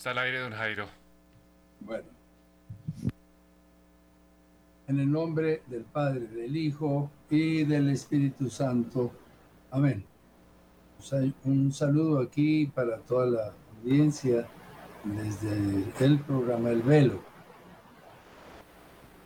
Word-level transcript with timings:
Está 0.00 0.12
al 0.12 0.18
aire, 0.20 0.38
don 0.38 0.52
Jairo. 0.52 0.86
Bueno. 1.80 2.08
En 4.86 4.98
el 4.98 5.12
nombre 5.12 5.62
del 5.66 5.84
Padre, 5.84 6.26
del 6.26 6.56
Hijo 6.56 7.10
y 7.28 7.64
del 7.64 7.90
Espíritu 7.90 8.48
Santo. 8.48 9.12
Amén. 9.70 10.02
Un 11.44 11.70
saludo 11.70 12.18
aquí 12.20 12.64
para 12.64 12.96
toda 13.00 13.26
la 13.26 13.52
audiencia 13.76 14.48
desde 15.04 15.52
el 16.02 16.18
programa 16.20 16.70
El 16.70 16.80
Velo. 16.80 17.20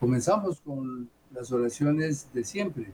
Comenzamos 0.01 0.60
con 0.60 1.09
las 1.30 1.52
oraciones 1.52 2.32
de 2.34 2.43
siempre. 2.43 2.93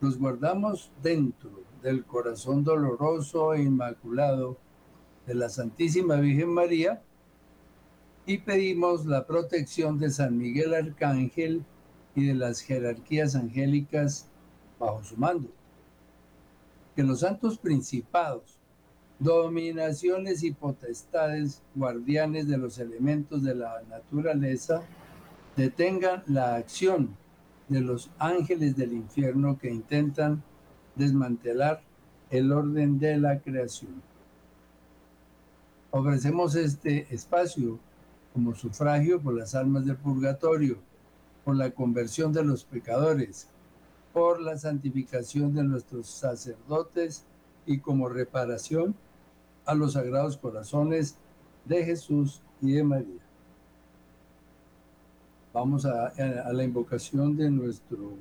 Nos 0.00 0.16
guardamos 0.16 0.92
dentro 1.02 1.50
del 1.82 2.04
corazón 2.04 2.62
doloroso 2.62 3.52
e 3.52 3.62
inmaculado 3.62 4.58
de 5.26 5.34
la 5.34 5.48
Santísima 5.48 6.14
Virgen 6.20 6.50
María 6.50 7.02
y 8.26 8.38
pedimos 8.38 9.06
la 9.06 9.24
protección 9.24 9.98
de 9.98 10.10
San 10.10 10.36
Miguel 10.36 10.74
Arcángel 10.74 11.64
y 12.16 12.26
de 12.26 12.34
las 12.34 12.60
jerarquías 12.60 13.36
angélicas 13.36 14.26
bajo 14.80 15.04
su 15.04 15.16
mando. 15.16 15.48
Que 16.96 17.04
los 17.04 17.20
santos 17.20 17.56
principados, 17.56 18.58
dominaciones 19.20 20.42
y 20.42 20.50
potestades, 20.50 21.62
guardianes 21.76 22.48
de 22.48 22.58
los 22.58 22.78
elementos 22.78 23.44
de 23.44 23.54
la 23.54 23.82
naturaleza, 23.88 24.82
detengan 25.56 26.24
la 26.26 26.56
acción 26.56 27.16
de 27.68 27.80
los 27.80 28.10
ángeles 28.18 28.76
del 28.76 28.92
infierno 28.92 29.56
que 29.58 29.70
intentan 29.70 30.42
desmantelar 30.96 31.80
el 32.30 32.50
orden 32.50 32.98
de 32.98 33.18
la 33.18 33.38
creación. 33.38 34.02
Ofrecemos 35.90 36.56
este 36.56 37.06
espacio 37.14 37.78
como 38.36 38.54
sufragio 38.54 39.18
por 39.18 39.32
las 39.32 39.54
almas 39.54 39.86
del 39.86 39.96
purgatorio, 39.96 40.76
por 41.42 41.56
la 41.56 41.70
conversión 41.70 42.34
de 42.34 42.44
los 42.44 42.64
pecadores, 42.64 43.48
por 44.12 44.42
la 44.42 44.58
santificación 44.58 45.54
de 45.54 45.64
nuestros 45.64 46.06
sacerdotes 46.06 47.24
y 47.64 47.78
como 47.78 48.10
reparación 48.10 48.94
a 49.64 49.74
los 49.74 49.94
sagrados 49.94 50.36
corazones 50.36 51.16
de 51.64 51.82
Jesús 51.82 52.42
y 52.60 52.72
de 52.72 52.84
María. 52.84 53.22
Vamos 55.54 55.86
a, 55.86 56.08
a, 56.08 56.52
la 56.52 56.62
invocación 56.62 57.38
de 57.38 57.50
nuestro 57.50 58.18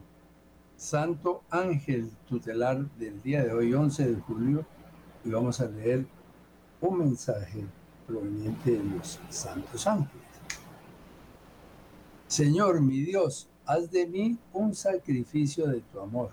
Santo 0.77 1.43
Ángel 1.49 2.09
tutelar 2.25 2.89
del 2.91 3.21
día 3.21 3.43
de 3.43 3.51
hoy, 3.51 3.73
11 3.73 4.11
de 4.11 4.21
julio, 4.21 4.65
y 5.25 5.29
vamos 5.29 5.59
a 5.59 5.67
leer 5.67 6.05
un 6.79 6.99
mensaje 6.99 7.65
proveniente 8.05 8.71
de 8.71 8.83
los 8.83 9.19
santos 9.29 9.87
ángeles. 9.87 10.23
Señor 12.27 12.81
mi 12.81 13.01
Dios, 13.01 13.47
haz 13.65 13.91
de 13.91 14.07
mí 14.07 14.37
un 14.53 14.73
sacrificio 14.75 15.67
de 15.67 15.81
tu 15.81 15.99
amor. 15.99 16.31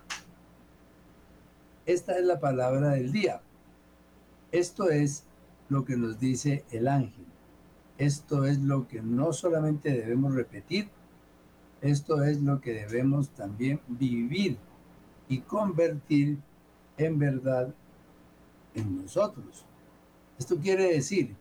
Esta 1.87 2.16
es 2.19 2.25
la 2.25 2.41
palabra 2.41 2.91
del 2.91 3.12
día. 3.12 3.41
Esto 4.50 4.91
es 4.91 5.25
lo 5.69 5.84
que 5.84 5.97
nos 5.97 6.19
dice 6.21 6.65
el 6.71 6.88
ángel. 6.88 7.27
Esto 7.99 8.44
es 8.44 8.59
lo 8.59 8.88
que 8.88 9.03
no 9.03 9.32
solamente 9.32 9.91
debemos 9.91 10.34
repetir, 10.34 10.88
esto 11.81 12.22
es 12.22 12.41
lo 12.41 12.61
que 12.61 12.72
debemos 12.72 13.31
también 13.31 13.81
vivir 13.88 14.56
y 15.28 15.41
convertir 15.41 16.38
en 16.97 17.19
verdad 17.19 17.75
en 18.75 19.03
nosotros. 19.03 19.65
Esto 20.38 20.56
quiere 20.56 20.93
decir 20.93 21.37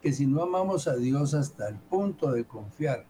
que 0.00 0.12
si 0.12 0.26
no 0.26 0.42
amamos 0.42 0.88
a 0.88 0.96
Dios 0.96 1.34
hasta 1.34 1.68
el 1.68 1.76
punto 1.76 2.32
de 2.32 2.44
confiar 2.44 3.04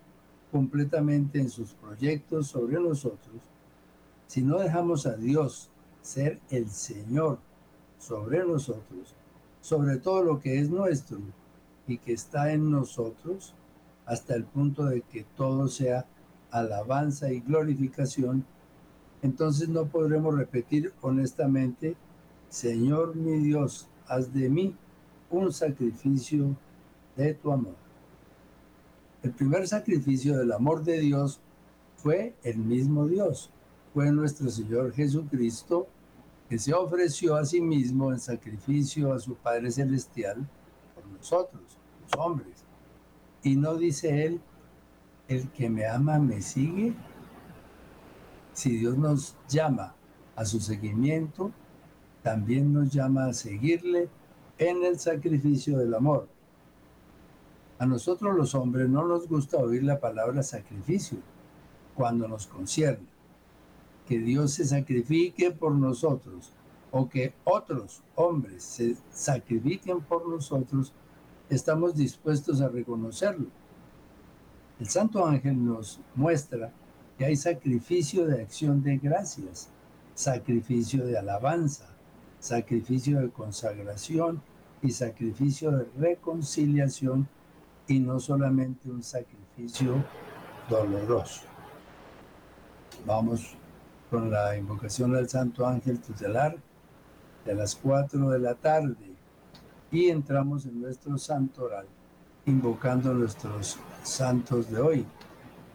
completamente 0.50 1.38
en 1.38 1.48
sus 1.48 1.74
proyectos 1.74 2.48
sobre 2.48 2.80
nosotros, 2.80 3.40
si 4.26 4.42
no 4.42 4.58
dejamos 4.58 5.06
a 5.06 5.16
Dios 5.16 5.70
ser 6.02 6.40
el 6.50 6.68
Señor 6.68 7.38
sobre 7.98 8.44
nosotros, 8.44 9.14
sobre 9.60 9.98
todo 9.98 10.24
lo 10.24 10.40
que 10.40 10.58
es 10.58 10.70
nuestro 10.70 11.18
y 11.86 11.98
que 11.98 12.12
está 12.12 12.52
en 12.52 12.70
nosotros, 12.70 13.54
hasta 14.06 14.34
el 14.34 14.44
punto 14.44 14.86
de 14.86 15.02
que 15.02 15.24
todo 15.36 15.68
sea 15.68 16.06
alabanza 16.50 17.30
y 17.30 17.40
glorificación, 17.40 18.44
entonces 19.22 19.68
no 19.68 19.86
podremos 19.86 20.36
repetir 20.36 20.92
honestamente, 21.02 21.96
Señor 22.48 23.14
mi 23.14 23.38
Dios, 23.38 23.88
haz 24.08 24.32
de 24.32 24.48
mí 24.48 24.74
un 25.30 25.52
sacrificio 25.52 26.56
de 27.16 27.34
tu 27.34 27.52
amor. 27.52 27.74
El 29.22 29.32
primer 29.32 29.68
sacrificio 29.68 30.38
del 30.38 30.52
amor 30.52 30.82
de 30.82 31.00
Dios 31.00 31.40
fue 31.96 32.34
el 32.42 32.58
mismo 32.58 33.06
Dios, 33.06 33.50
fue 33.92 34.10
nuestro 34.10 34.48
Señor 34.48 34.92
Jesucristo, 34.92 35.88
que 36.48 36.58
se 36.58 36.72
ofreció 36.72 37.36
a 37.36 37.44
sí 37.44 37.60
mismo 37.60 38.12
en 38.12 38.18
sacrificio 38.18 39.12
a 39.12 39.20
su 39.20 39.34
Padre 39.34 39.70
Celestial 39.70 40.48
por 40.94 41.06
nosotros, 41.06 41.62
los 42.02 42.18
hombres. 42.18 42.64
Y 43.42 43.56
no 43.56 43.76
dice 43.76 44.24
él, 44.24 44.40
el 45.28 45.48
que 45.50 45.70
me 45.70 45.86
ama 45.86 46.18
me 46.18 46.42
sigue. 46.42 46.94
Si 48.52 48.78
Dios 48.78 48.98
nos 48.98 49.36
llama 49.48 49.94
a 50.34 50.44
su 50.44 50.60
seguimiento, 50.60 51.52
también 52.22 52.72
nos 52.72 52.90
llama 52.90 53.26
a 53.26 53.32
seguirle 53.32 54.08
en 54.58 54.82
el 54.84 54.98
sacrificio 54.98 55.78
del 55.78 55.94
amor. 55.94 56.28
A 57.80 57.86
nosotros 57.86 58.36
los 58.36 58.54
hombres 58.54 58.90
no 58.90 59.06
nos 59.06 59.26
gusta 59.26 59.56
oír 59.56 59.82
la 59.84 60.00
palabra 60.00 60.42
sacrificio 60.42 61.16
cuando 61.94 62.28
nos 62.28 62.46
concierne. 62.46 63.06
Que 64.06 64.18
Dios 64.18 64.52
se 64.52 64.66
sacrifique 64.66 65.50
por 65.50 65.72
nosotros 65.72 66.52
o 66.90 67.08
que 67.08 67.32
otros 67.42 68.02
hombres 68.16 68.64
se 68.64 68.96
sacrifiquen 69.10 70.02
por 70.02 70.28
nosotros, 70.28 70.92
estamos 71.48 71.94
dispuestos 71.94 72.60
a 72.60 72.68
reconocerlo. 72.68 73.46
El 74.78 74.90
Santo 74.90 75.24
Ángel 75.24 75.64
nos 75.64 76.00
muestra 76.14 76.72
que 77.16 77.24
hay 77.24 77.36
sacrificio 77.36 78.26
de 78.26 78.42
acción 78.42 78.82
de 78.82 78.98
gracias, 78.98 79.70
sacrificio 80.14 81.06
de 81.06 81.16
alabanza, 81.16 81.86
sacrificio 82.40 83.20
de 83.20 83.30
consagración 83.30 84.42
y 84.82 84.90
sacrificio 84.90 85.70
de 85.70 85.88
reconciliación 85.98 87.26
y 87.90 87.98
no 87.98 88.20
solamente 88.20 88.88
un 88.88 89.02
sacrificio 89.02 90.04
doloroso. 90.68 91.42
Vamos 93.04 93.56
con 94.08 94.30
la 94.30 94.56
invocación 94.56 95.16
al 95.16 95.28
Santo 95.28 95.66
Ángel 95.66 95.98
Tutelar 95.98 96.56
de 97.44 97.54
las 97.54 97.74
4 97.74 98.30
de 98.30 98.38
la 98.38 98.54
tarde 98.54 99.12
y 99.90 100.08
entramos 100.08 100.66
en 100.66 100.80
nuestro 100.80 101.18
santo 101.18 101.64
oral, 101.64 101.86
invocando 102.46 103.10
a 103.10 103.14
nuestros 103.14 103.76
santos 104.04 104.70
de 104.70 104.80
hoy, 104.80 105.06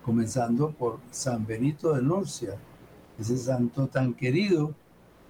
comenzando 0.02 0.72
por 0.72 1.00
San 1.12 1.46
Benito 1.46 1.94
de 1.94 2.02
Nurcia, 2.02 2.56
ese 3.20 3.38
santo 3.38 3.88
tan 3.88 4.14
querido 4.14 4.74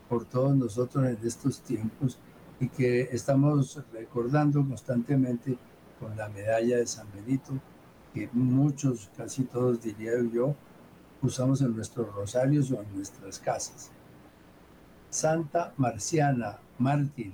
por 0.07 0.25
todos 0.25 0.55
nosotros 0.55 1.03
en 1.07 1.17
estos 1.23 1.61
tiempos 1.61 2.19
y 2.59 2.67
que 2.67 3.09
estamos 3.11 3.81
recordando 3.91 4.63
constantemente 4.63 5.57
con 5.99 6.15
la 6.15 6.29
medalla 6.29 6.77
de 6.77 6.87
San 6.87 7.07
Benito, 7.13 7.53
que 8.13 8.29
muchos, 8.33 9.09
casi 9.15 9.43
todos 9.43 9.81
diría 9.81 10.11
yo, 10.31 10.55
usamos 11.21 11.61
en 11.61 11.75
nuestros 11.75 12.13
rosarios 12.13 12.71
o 12.71 12.81
en 12.81 12.95
nuestras 12.95 13.39
casas. 13.39 13.91
Santa 15.09 15.73
Marciana, 15.77 16.59
mártir, 16.77 17.33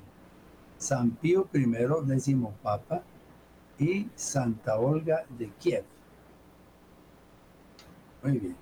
San 0.77 1.11
Pío 1.11 1.47
I, 1.53 1.65
décimo 2.05 2.53
papa, 2.61 3.03
y 3.77 4.07
Santa 4.15 4.77
Olga 4.77 5.25
de 5.37 5.49
Kiev. 5.59 5.83
Muy 8.23 8.37
bien. 8.37 8.55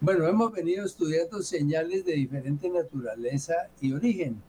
Bueno, 0.00 0.26
hemos 0.26 0.50
venido 0.52 0.86
estudiando 0.86 1.42
señales 1.42 2.06
de 2.06 2.14
diferente 2.14 2.70
naturaleza 2.70 3.68
y 3.82 3.92
origen 3.92 4.42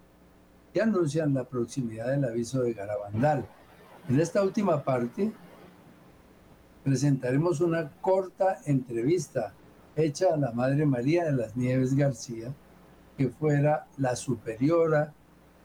que 0.74 0.82
anuncian 0.82 1.34
la 1.34 1.44
proximidad 1.44 2.08
del 2.08 2.26
aviso 2.26 2.62
de 2.62 2.74
Garabandal. 2.74 3.46
En 4.10 4.20
esta 4.20 4.44
última 4.44 4.84
parte 4.84 5.32
presentaremos 6.84 7.62
una 7.62 7.92
corta 8.02 8.60
entrevista 8.66 9.54
hecha 9.96 10.34
a 10.34 10.38
la 10.38 10.52
Madre 10.52 10.86
María 10.86 11.26
de 11.26 11.34
las 11.34 11.56
Nieves 11.56 11.96
García, 11.96 12.54
que 13.18 13.30
fuera 13.30 13.88
la 13.98 14.16
superiora 14.16 15.14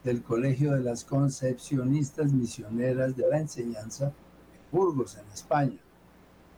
del 0.03 0.21
Colegio 0.21 0.73
de 0.73 0.81
las 0.81 1.03
Concepcionistas 1.03 2.31
Misioneras 2.31 3.15
de 3.15 3.27
la 3.29 3.39
Enseñanza 3.39 4.05
en 4.05 4.71
Burgos, 4.71 5.17
en 5.17 5.27
España, 5.33 5.77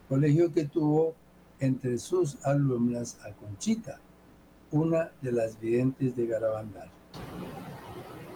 colegio 0.08 0.52
que 0.52 0.64
tuvo 0.64 1.14
entre 1.60 1.98
sus 1.98 2.44
alumnas 2.44 3.18
a 3.24 3.32
Conchita, 3.32 3.98
una 4.72 5.10
de 5.20 5.32
las 5.32 5.58
videntes 5.60 6.16
de 6.16 6.26
Garabandal. 6.26 6.90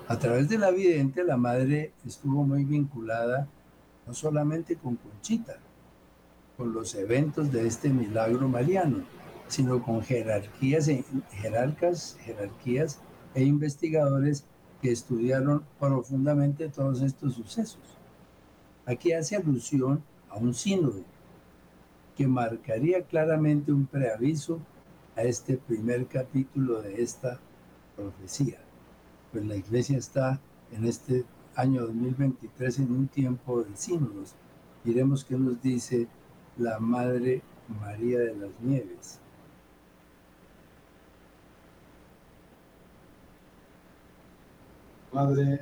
A 0.07 0.19
través 0.19 0.51
de 0.51 0.59
la 0.59 0.71
vidente, 0.71 1.25
la 1.25 1.39
madre 1.39 1.95
estuvo 2.07 2.45
muy 2.45 2.63
vinculada 2.65 3.49
no 4.07 4.13
solamente 4.13 4.77
con 4.77 4.97
Conchita, 4.97 5.57
con 6.59 6.75
los 6.75 6.95
eventos 6.95 7.51
de 7.51 7.67
este 7.67 7.89
milagro 7.89 8.47
mariano, 8.47 8.99
sino 9.49 9.83
con 9.83 10.03
jerarquías, 10.03 10.89
e, 10.89 11.05
jerarcas, 11.33 12.19
jerarquías 12.21 13.01
e 13.35 13.45
investigadores 13.45 14.45
que 14.83 14.93
estudiaron 14.93 15.65
profundamente 15.81 16.69
todos 16.69 17.01
estos 17.01 17.37
sucesos. 17.37 17.97
Aquí 18.85 19.13
hace 19.13 19.37
alusión 19.37 20.03
a 20.29 20.37
un 20.37 20.53
sínodo 20.53 21.03
que 22.15 22.27
marcaría 22.27 23.01
claramente 23.05 23.73
un 23.73 23.87
preaviso 23.87 24.61
a 25.17 25.23
este 25.23 25.57
primer 25.57 26.07
capítulo 26.09 26.83
de 26.83 27.03
esta 27.03 27.41
profecía. 27.97 28.59
Pues 29.35 29.47
la 29.47 29.57
iglesia 29.57 29.99
está 29.99 30.41
en 30.71 30.85
este 30.85 31.25
año 31.57 31.81
2023 31.81 32.79
en 32.79 32.93
un 32.93 33.09
tiempo 33.09 33.65
de 33.65 33.77
sínodos. 33.77 34.33
Miremos 34.85 35.25
qué 35.25 35.37
nos 35.37 35.61
dice 35.61 36.07
la 36.57 36.79
Madre 36.79 37.43
María 37.81 38.21
de 38.21 38.37
las 38.37 38.61
Nieves. 38.61 39.19
Madre, 45.13 45.59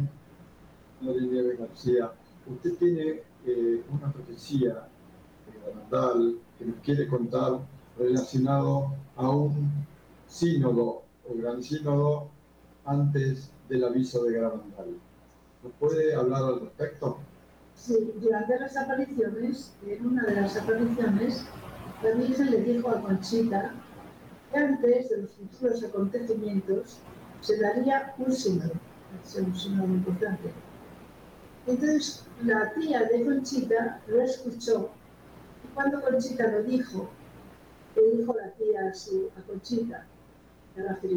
Madre 1.01 1.23
Nieves 1.23 1.59
García, 1.59 2.13
usted 2.47 2.75
tiene 2.75 3.23
eh, 3.47 3.83
una 3.91 4.13
profecía 4.13 4.87
Natal 5.75 6.37
que 6.59 6.67
nos 6.67 6.77
quiere 6.81 7.09
contar 7.09 7.59
relacionado 7.99 8.95
a 9.17 9.31
un 9.31 9.71
sínodo 10.29 11.05
o 11.27 11.35
gran 11.35 11.63
sínodo 11.63 12.29
antes 12.85 13.52
del 13.69 13.85
aviso 13.85 14.25
de 14.25 14.35
Garabandal. 14.35 14.97
¿Nos 15.62 15.73
puede 15.79 16.14
hablar 16.14 16.43
al 16.43 16.61
respecto? 16.61 17.19
Sí, 17.76 18.12
durante 18.17 18.59
las 18.59 18.76
apariciones, 18.76 19.73
en 19.87 20.06
una 20.06 20.25
de 20.25 20.41
las 20.41 20.56
apariciones, 20.56 21.44
la 22.03 22.11
Virgen 22.12 22.50
le 22.50 22.62
dijo 22.62 22.88
a 22.91 23.00
Conchita 23.00 23.75
que 24.50 24.59
antes 24.59 25.09
de 25.11 25.23
los 25.23 25.31
futuros 25.31 25.82
acontecimientos 25.85 26.99
se 27.41 27.59
daría 27.59 28.14
un 28.19 28.32
sínodo, 28.32 28.73
un 29.38 29.56
sínodo 29.56 29.87
importante. 29.87 30.53
Entonces, 31.67 32.25
la 32.44 32.73
tía 32.75 33.05
de 33.05 33.25
Conchita 33.25 34.00
lo 34.08 34.20
escuchó 34.20 34.91
y 35.65 35.75
cuando 35.75 36.00
Conchita 36.03 36.49
lo 36.49 36.62
dijo, 36.65 37.08
le 37.97 38.17
dijo 38.17 38.35
la 38.37 38.50
tía 38.53 38.88
a, 38.88 38.94
su, 38.94 39.31
a 39.37 39.43
Conchita, 39.43 40.06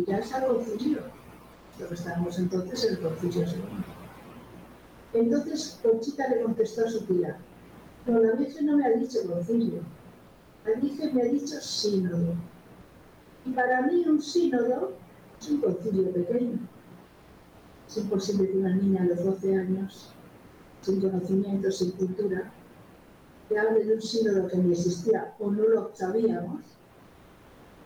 ya 0.07 0.18
es 0.18 0.33
algo 0.33 0.57
concilio, 0.57 1.00
lo 1.80 1.88
que 1.88 1.94
estábamos 1.94 2.39
entonces 2.39 2.83
en 2.86 2.94
el 2.94 3.00
concilio 3.01 3.48
segundo. 3.48 3.83
Entonces 5.13 5.80
Conchita 5.81 6.27
le 6.27 6.42
contestó 6.42 6.86
a 6.86 6.89
su 6.89 7.01
tía, 7.06 7.38
no, 8.06 8.19
la 8.19 8.33
Virgen 8.33 8.66
no 8.66 8.77
me 8.77 8.86
ha 8.86 8.92
dicho 8.92 9.19
concilio, 9.27 9.81
la 10.66 10.80
Virgen 10.80 11.16
me 11.16 11.22
ha 11.22 11.25
dicho 11.25 11.60
sínodo. 11.62 12.33
Y 13.45 13.51
para 13.51 13.83
mí 13.83 14.04
un 14.07 14.22
sínodo 14.22 14.94
es 15.39 15.50
un 15.50 15.62
concilio 15.62 16.12
pequeño. 16.12 16.60
Es 17.88 17.98
imposible 17.98 18.50
que 18.50 18.57
una 18.57 18.75
niña 18.75 19.04
a 19.04 19.06
los 19.06 19.24
12 19.24 19.56
años, 19.56 20.10
sin 20.81 21.00
conocimiento, 21.01 21.72
sin 21.72 21.92
cultura, 21.92 22.51
que 23.48 23.60
hable 23.60 23.86
de 23.86 23.95
un 23.95 24.01
sínodo 24.01 24.48
que 24.48 24.57
ni 24.57 24.72
existía 24.72 25.33
o 25.39 25.51
no 25.51 25.68
lo 25.68 25.92
sabíamos, 25.94 26.62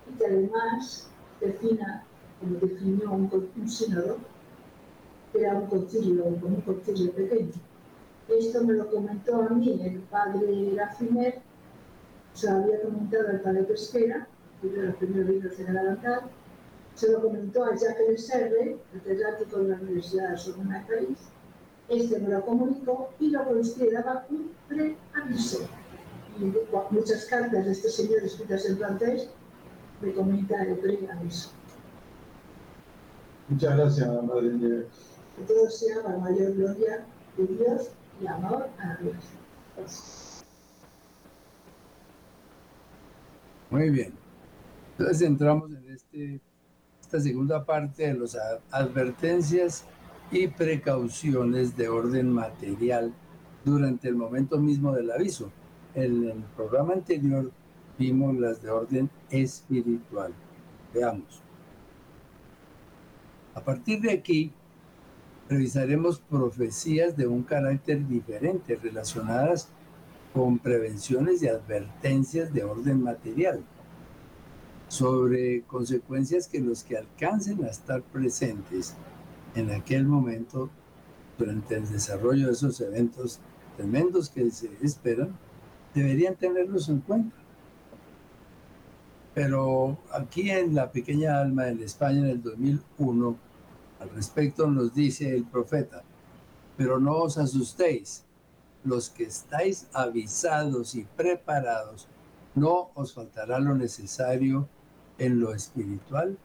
y 0.09 0.17
que 0.17 0.25
además 0.25 1.09
defina, 1.41 2.05
como 2.39 2.59
definió 2.59 3.11
un, 3.11 3.51
un 3.55 3.69
sínodo, 3.69 4.17
era 5.33 5.55
un 5.55 5.67
concilio, 5.67 6.25
un 6.25 6.61
concilio 6.61 7.11
pequeño. 7.11 7.51
Esto 8.27 8.63
me 8.63 8.73
lo 8.73 8.89
comentó 8.89 9.41
a 9.41 9.49
mí 9.49 9.79
el 9.83 9.99
padre 10.01 10.73
Rafimer, 10.75 11.41
se 12.33 12.49
lo 12.49 12.57
había 12.57 12.81
comentado 12.81 13.29
al 13.29 13.41
padre 13.41 13.63
Pesquera, 13.63 14.27
uno 14.61 14.73
de 14.73 14.87
los 14.87 14.95
primeros 14.97 15.29
libros 15.29 15.57
de 15.57 15.73
la 15.73 15.97
se 16.95 17.11
lo 17.11 17.21
comentó 17.21 17.63
a 17.63 17.75
Jacques 17.75 18.27
Serre, 18.27 18.77
catedrático 18.91 19.59
de 19.59 19.69
la 19.69 19.75
Universidad 19.77 20.31
de 20.31 20.37
Sorbona 20.37 20.85
de 20.89 21.15
este 21.87 22.19
me 22.19 22.29
lo 22.29 22.45
comunicó 22.45 23.09
y 23.19 23.29
lo 23.31 23.45
consideraba 23.45 24.25
un 24.29 24.51
preaviso. 24.67 25.67
Y 26.37 26.53
muchas 26.91 27.25
cartas 27.25 27.65
de 27.65 27.71
este 27.71 27.89
señor 27.89 28.23
escritas 28.23 28.65
en 28.65 28.77
francés 28.77 29.29
me 30.01 30.13
comentan 30.13 30.67
el 30.67 30.77
preaviso. 30.77 31.51
Muchas 33.49 33.77
gracias, 33.77 34.23
Madre 34.23 34.53
Nieves 34.53 35.09
que 35.39 35.53
todo 35.53 35.69
sea 35.69 36.03
para 36.03 36.17
mayor 36.17 36.53
gloria 36.53 37.05
de 37.37 37.47
Dios 37.47 37.89
y 38.21 38.27
amor 38.27 38.67
a 38.77 38.97
Dios. 39.01 40.43
Muy 43.69 43.89
bien. 43.89 44.13
Entonces 44.97 45.21
entramos 45.21 45.71
en 45.71 45.89
este, 45.89 46.41
esta 46.99 47.19
segunda 47.19 47.63
parte 47.65 48.07
de 48.07 48.19
las 48.19 48.37
advertencias 48.71 49.85
y 50.31 50.47
precauciones 50.47 51.77
de 51.77 51.87
orden 51.87 52.31
material 52.31 53.13
durante 53.63 54.09
el 54.09 54.15
momento 54.15 54.57
mismo 54.57 54.93
del 54.93 55.11
aviso. 55.11 55.51
En 55.95 56.23
el 56.25 56.43
programa 56.55 56.93
anterior 56.93 57.51
vimos 57.97 58.35
las 58.37 58.61
de 58.61 58.69
orden 58.69 59.09
espiritual. 59.29 60.33
Veamos. 60.93 61.48
A 63.59 63.61
partir 63.61 63.99
de 63.99 64.11
aquí, 64.11 64.53
revisaremos 65.49 66.17
profecías 66.17 67.17
de 67.17 67.27
un 67.27 67.43
carácter 67.43 68.07
diferente 68.07 68.79
relacionadas 68.81 69.67
con 70.33 70.59
prevenciones 70.59 71.43
y 71.43 71.49
advertencias 71.49 72.53
de 72.53 72.63
orden 72.63 73.03
material 73.03 73.61
sobre 74.87 75.63
consecuencias 75.63 76.47
que 76.47 76.61
los 76.61 76.85
que 76.85 76.99
alcancen 76.99 77.65
a 77.65 77.67
estar 77.67 78.01
presentes 78.01 78.95
en 79.55 79.71
aquel 79.71 80.05
momento 80.05 80.69
durante 81.37 81.75
el 81.75 81.89
desarrollo 81.91 82.47
de 82.47 82.53
esos 82.53 82.79
eventos 82.79 83.41
tremendos 83.75 84.29
que 84.29 84.49
se 84.51 84.69
esperan, 84.81 85.35
deberían 85.93 86.35
tenerlos 86.35 86.87
en 86.87 87.01
cuenta. 87.01 87.35
Pero 89.33 89.97
aquí 90.11 90.49
en 90.49 90.75
la 90.75 90.91
pequeña 90.91 91.39
alma 91.39 91.67
en 91.67 91.81
España 91.81 92.19
en 92.19 92.25
el 92.25 92.41
2001, 92.41 93.48
al 93.99 94.09
respecto 94.11 94.67
nos 94.67 94.93
dice 94.93 95.35
el 95.35 95.43
profeta, 95.43 96.03
pero 96.77 96.99
no 96.99 97.17
os 97.17 97.37
asustéis, 97.37 98.23
los 98.85 99.09
que 99.09 99.25
estáis 99.25 99.87
avisados 99.93 100.95
y 100.95 101.03
preparados, 101.03 102.07
no 102.55 102.91
os 102.95 103.13
faltará 103.13 103.59
lo 103.59 103.75
necesario 103.75 104.67
en 105.17 105.39
lo 105.39 105.53
espiritual 105.53 106.37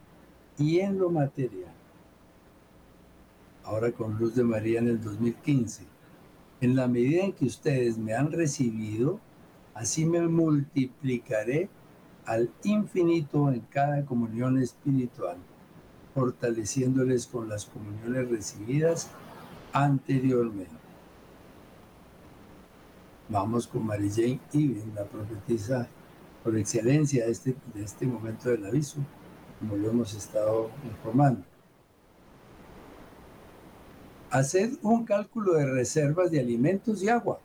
y 0.58 0.80
en 0.80 0.99
lo 0.99 1.11
material. 1.11 1.73
Ahora 3.62 3.92
con 3.92 4.18
Luz 4.18 4.34
de 4.34 4.42
María 4.42 4.80
en 4.80 4.88
el 4.88 5.02
2015. 5.02 5.84
En 6.61 6.76
la 6.76 6.88
medida 6.88 7.25
en 7.25 7.32
que 7.32 7.46
ustedes 7.46 7.96
me 7.96 8.14
han 8.14 8.32
recibido, 8.32 9.20
así 9.75 10.04
me 10.04 10.20
multiplicaré 10.26 11.68
al 12.26 12.50
infinito 12.64 13.50
en 13.50 13.61
cada 13.61 14.04
comunión 14.04 14.58
espiritual 14.58 15.37
fortaleciéndoles 16.14 17.26
con 17.26 17.49
las 17.49 17.66
comuniones 17.66 18.30
recibidas 18.30 19.11
anteriormente. 19.73 20.73
Vamos 23.28 23.66
con 23.66 23.85
Mary 23.85 24.11
Jane 24.11 24.40
la 24.94 25.04
profetisa 25.04 25.88
por 26.44 26.56
excelencia 26.56 27.25
de 27.25 27.33
este, 27.33 27.56
de 27.75 27.83
este 27.83 28.06
momento 28.06 28.50
del 28.50 28.66
aviso, 28.66 28.99
como 29.59 29.76
lo 29.76 29.90
hemos 29.90 30.14
estado 30.14 30.71
informando. 30.85 31.42
Hacer 34.30 34.71
un 34.83 35.04
cálculo 35.04 35.54
de 35.54 35.66
reservas 35.66 36.30
de 36.30 36.40
alimentos 36.40 37.02
y 37.02 37.09
agua. 37.09 37.40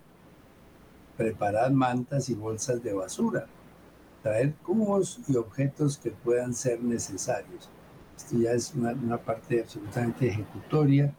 Preparad 1.18 1.72
mantas 1.72 2.30
y 2.30 2.36
bolsas 2.36 2.84
de 2.84 2.94
basura. 2.94 3.48
Traer 4.22 4.54
cubos 4.56 5.20
y 5.28 5.38
objetos 5.38 5.98
que 5.98 6.12
puedan 6.12 6.54
ser 6.54 6.84
necesarios 6.84 7.70
esto 8.20 8.38
ya 8.38 8.52
es 8.52 8.74
una, 8.76 9.18
parte 9.18 9.62
absolutamente 9.62 10.28
ejecutoria 10.28 11.14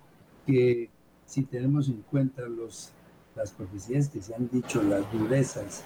que 0.47 0.91
si 1.25 1.43
tenemos 1.45 1.89
en 1.89 2.03
cuenta 2.03 2.43
los, 2.43 2.93
las 3.35 3.53
profecías 3.53 4.11
que 4.11 4.21
se 4.21 4.35
han 4.35 4.51
dicho, 4.51 4.83
las 4.83 5.11
durezas 5.11 5.83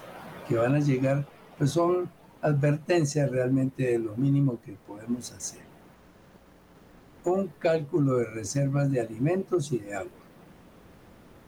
que 0.49 0.57
van 0.57 0.75
a 0.75 0.81
llegar, 0.81 1.25
pues 1.57 1.71
son 1.71 2.11
advertencias 2.43 3.31
realmente 3.31 3.85
de 3.85 3.99
lo 4.01 4.17
mínimo 4.17 4.61
que 4.61 4.73
podemos 4.73 5.31
hacer. 5.31 5.63
Un 7.25 7.47
cálculo 7.61 8.17
de 8.17 8.27
reservas 8.27 8.91
de 8.91 9.01
alimentos 9.01 9.71
y 9.71 9.79
de 9.79 9.95
agua. 9.95 10.11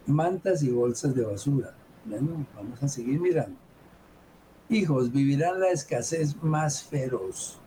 Mantas 0.07 0.63
y 0.63 0.71
bolsas 0.71 1.13
de 1.13 1.25
basura. 1.25 1.75
Bueno, 2.05 2.47
vamos 2.55 2.81
a 2.83 2.89
seguir 2.89 3.21
mirando. 3.21 3.59
Hijos, 4.69 5.13
vivirán 5.13 5.59
la 5.59 5.71
escasez 5.71 6.41
más 6.41 6.85
feroz 6.85 7.61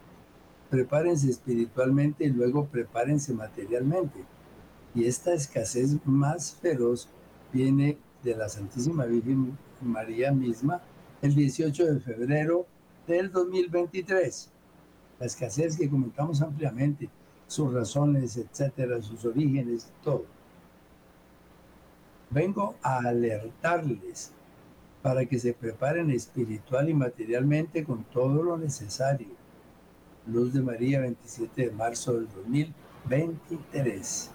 prepárense 0.70 1.30
espiritualmente 1.30 2.26
y 2.26 2.30
luego 2.30 2.68
prepárense 2.68 3.34
materialmente. 3.34 4.24
Y 4.96 5.06
esta 5.06 5.34
escasez 5.34 5.98
más 6.06 6.54
feroz 6.54 7.10
viene 7.52 7.98
de 8.24 8.36
la 8.36 8.50
Santísima 8.50 9.06
Virgen 9.06 9.58
María 9.82 10.32
misma 10.32 10.82
el 11.22 11.36
18 11.36 11.86
de 11.86 12.00
febrero 12.00 12.66
del 13.08 13.32
2023. 13.32 14.50
La 15.20 15.26
escasez 15.26 15.78
que 15.78 15.90
comentamos 15.90 16.42
ampliamente, 16.42 17.10
sus 17.48 17.74
razones, 17.74 18.38
etcétera, 18.38 19.02
sus 19.02 19.26
orígenes, 19.26 19.92
todo. 20.04 20.26
Vengo 22.30 22.76
a 22.84 23.00
alertarles 23.00 24.32
para 25.02 25.26
que 25.26 25.40
se 25.40 25.54
preparen 25.54 26.12
espiritual 26.12 26.90
y 26.90 26.94
materialmente 26.94 27.84
con 27.84 28.04
todo 28.04 28.44
lo 28.44 28.58
necesario. 28.58 29.39
Luz 30.28 30.54
de 30.54 30.62
María, 30.62 31.00
27 31.00 31.66
de 31.66 31.72
marzo 31.72 32.14
del 32.14 32.28
2023. 32.28 34.32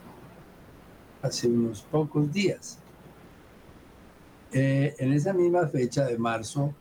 Hace 1.22 1.48
unos 1.48 1.82
pocos 1.82 2.32
días. 2.32 2.78
Eh, 4.52 4.94
en 4.98 5.12
esa 5.12 5.32
misma 5.32 5.66
fecha 5.66 6.04
de 6.04 6.18
marzo, 6.18 6.74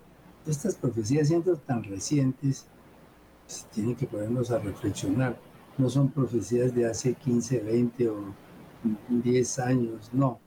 estas 0.45 0.75
profecías 0.75 1.27
siendo 1.27 1.55
tan 1.57 1.83
recientes, 1.83 2.67
tienen 3.73 3.95
que 3.95 4.07
ponernos 4.07 4.51
a 4.51 4.59
reflexionar. 4.59 5.37
No 5.77 5.89
son 5.89 6.09
profecías 6.09 6.73
de 6.75 6.85
hace 6.85 7.13
15, 7.13 7.59
20 7.59 8.09
o 8.09 8.33
10 9.09 9.59
años, 9.59 10.09
no. 10.13 10.39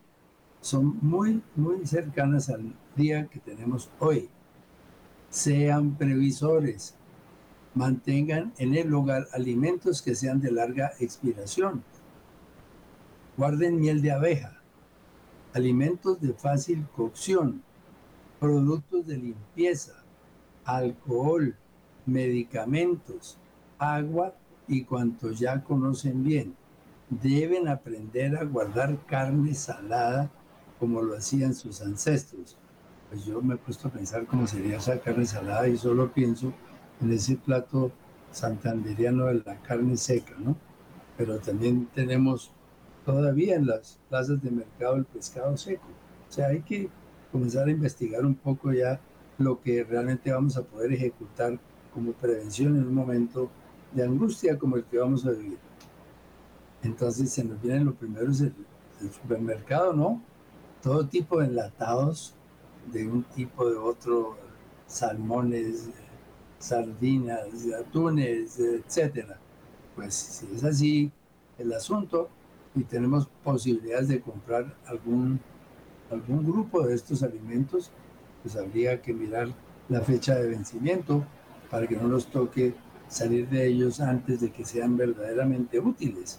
Son 0.61 0.99
muy, 1.01 1.43
muy 1.55 1.87
cercanas 1.87 2.49
al 2.49 2.75
día 2.97 3.27
que 3.27 3.41
tenemos 3.41 3.91
hoy. 3.99 4.29
Sean 5.31 5.97
previsores. 5.97 6.95
Mantengan 7.77 8.53
en 8.59 8.75
el 8.75 8.93
hogar 8.93 9.29
alimentos 9.33 10.03
que 10.03 10.17
sean 10.17 10.41
de 10.41 10.51
larga 10.51 10.95
expiración. 10.99 11.85
Guarden 13.37 13.79
miel 13.79 14.03
de 14.03 14.11
abeja 14.11 14.57
alimentos 15.57 16.21
de 16.21 16.35
fácil 16.35 16.87
cocción, 16.95 17.63
productos 18.39 19.07
de 19.07 19.17
limpieza, 19.17 20.05
alcohol, 20.67 21.57
medicamentos, 22.05 23.39
agua 23.79 24.35
y 24.69 24.85
cuanto 24.85 25.31
ya 25.31 25.65
conocen 25.65 26.23
bien. 26.23 26.55
Deben 27.09 27.69
aprender 27.69 28.37
a 28.37 28.45
guardar 28.45 28.99
carne 29.07 29.55
salada 29.55 30.31
como 30.79 31.01
lo 31.01 31.17
hacían 31.17 31.55
sus 31.55 31.81
ancestros. 31.81 32.59
Pues 33.09 33.25
yo 33.25 33.41
me 33.41 33.55
he 33.55 33.59
puesto 33.59 33.89
a 33.89 33.93
pensar 33.93 34.27
cómo 34.27 34.47
sería 34.47 34.77
esa 34.77 35.01
carne 35.01 35.25
salada 35.25 35.69
y 35.69 35.79
solo 35.79 36.13
pienso 36.13 36.53
en 37.01 37.13
ese 37.13 37.37
plato 37.37 37.93
santanderiano 38.31 39.27
de 39.27 39.43
la 39.45 39.61
carne 39.63 39.97
seca, 39.97 40.35
¿no? 40.39 40.57
Pero 41.17 41.39
también 41.39 41.87
tenemos 41.95 42.53
todavía 43.05 43.57
en 43.57 43.67
las 43.67 43.99
plazas 44.09 44.43
de 44.43 44.51
mercado 44.51 44.97
el 44.97 45.05
pescado 45.05 45.57
seco. 45.57 45.87
O 46.29 46.33
sea, 46.33 46.49
hay 46.49 46.61
que 46.61 46.89
comenzar 47.33 47.69
a 47.69 47.71
investigar 47.71 48.25
un 48.25 48.35
poco 48.35 48.73
ya 48.73 49.01
lo 49.39 49.61
que 49.61 49.85
realmente 49.85 50.33
vamos 50.33 50.57
a 50.57 50.63
poder 50.63 50.93
ejecutar 50.93 51.59
como 51.93 52.13
prevención 52.13 52.77
en 52.77 52.87
un 52.87 52.95
momento 52.95 53.51
de 53.93 54.05
angustia 54.05 54.59
como 54.59 54.77
el 54.77 54.85
que 54.85 54.99
vamos 54.99 55.25
a 55.27 55.31
vivir. 55.31 55.59
Entonces 56.83 57.31
se 57.31 57.45
nos 57.45 57.61
vienen 57.61 57.87
los 57.87 57.95
primeros 57.95 58.41
el, 58.41 58.55
el 59.01 59.11
supermercado, 59.11 59.93
¿no? 59.93 60.23
Todo 60.83 61.07
tipo 61.07 61.41
de 61.41 61.47
enlatados 61.47 62.35
de 62.93 63.07
un 63.07 63.23
tipo 63.25 63.69
de 63.69 63.77
otro, 63.77 64.37
salmones, 64.87 65.91
sardinas, 66.59 67.49
atunes, 67.79 68.59
etcétera. 68.59 69.39
Pues 69.95 70.15
si 70.15 70.47
es 70.55 70.65
así 70.65 71.11
el 71.59 71.73
asunto, 71.73 72.29
y 72.77 72.85
tenemos 72.85 73.27
posibilidades 73.43 74.09
de 74.09 74.21
comprar 74.21 74.77
algún, 74.87 75.41
algún 76.11 76.45
grupo 76.45 76.87
de 76.87 76.95
estos 76.95 77.23
alimentos, 77.23 77.91
pues 78.43 78.55
habría 78.55 79.01
que 79.01 79.15
mirar 79.15 79.49
la 79.89 80.03
fecha 80.03 80.35
de 80.35 80.49
vencimiento 80.49 81.25
para 81.71 81.87
que 81.87 81.97
no 81.97 82.07
nos 82.07 82.27
toque 82.27 82.75
salir 83.09 83.49
de 83.49 83.67
ellos 83.67 84.01
antes 84.01 84.41
de 84.41 84.53
que 84.53 84.65
sean 84.65 84.97
verdaderamente 84.97 85.81
útiles. 85.81 86.39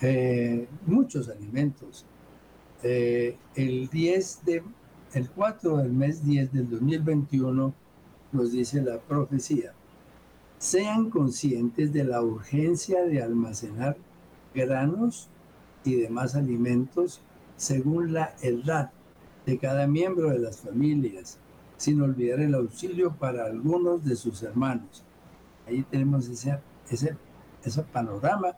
Eh, 0.00 0.68
muchos 0.86 1.28
alimentos. 1.28 2.04
Eh, 2.82 3.36
el 3.56 3.88
10 3.88 4.44
de, 4.44 4.62
el 5.14 5.30
4 5.30 5.78
del 5.78 5.92
mes 5.92 6.24
10 6.24 6.52
del 6.52 6.70
2021 6.70 7.74
nos 8.32 8.52
dice 8.52 8.82
la 8.82 8.98
profecía. 8.98 9.72
Sean 10.58 11.10
conscientes 11.10 11.92
de 11.92 12.04
la 12.04 12.20
urgencia 12.22 13.04
de 13.04 13.22
almacenar 13.22 13.96
granos 14.54 15.28
y 15.84 15.94
demás 15.94 16.34
alimentos 16.34 17.20
según 17.56 18.12
la 18.12 18.34
edad 18.42 18.90
de 19.46 19.58
cada 19.58 19.86
miembro 19.86 20.30
de 20.30 20.38
las 20.38 20.58
familias, 20.58 21.38
sin 21.76 22.02
olvidar 22.02 22.40
el 22.40 22.54
auxilio 22.54 23.14
para 23.16 23.46
algunos 23.46 24.04
de 24.04 24.16
sus 24.16 24.42
hermanos. 24.42 25.04
Ahí 25.66 25.82
tenemos 25.90 26.28
ese, 26.28 26.58
ese, 26.90 27.16
ese 27.64 27.82
panorama 27.82 28.56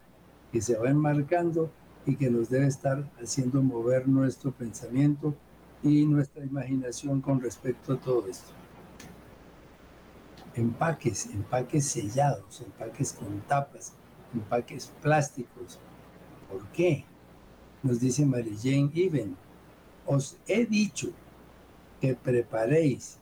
que 0.50 0.61
se 0.61 0.77
va 0.77 0.91
enmarcando 0.91 1.71
y 2.07 2.17
que 2.17 2.31
nos 2.31 2.49
debe 2.50 2.67
estar 2.67 3.09
haciendo 3.23 3.62
mover 3.62 4.09
nuestro 4.09 4.53
pensamiento 4.53 5.35
y 5.83 6.07
nuestra 6.07 6.45
imaginación 6.45 7.21
con 7.21 7.41
respecto 7.41 7.95
a 7.95 8.00
todo 8.00 8.27
esto. 8.27 8.53
Empaques, 10.61 11.25
empaques 11.25 11.87
sellados, 11.87 12.61
empaques 12.61 13.14
con 13.14 13.40
tapas, 13.49 13.95
empaques 14.35 14.93
plásticos. 15.00 15.79
¿Por 16.50 16.67
qué? 16.73 17.07
Nos 17.83 17.99
dice 17.99 18.26
Mary 18.26 18.55
Jane 18.62 18.90
Even. 18.95 19.37
Os 20.05 20.37
he 20.47 20.67
dicho 20.67 21.12
que 21.99 22.14
preparéis, 22.14 23.17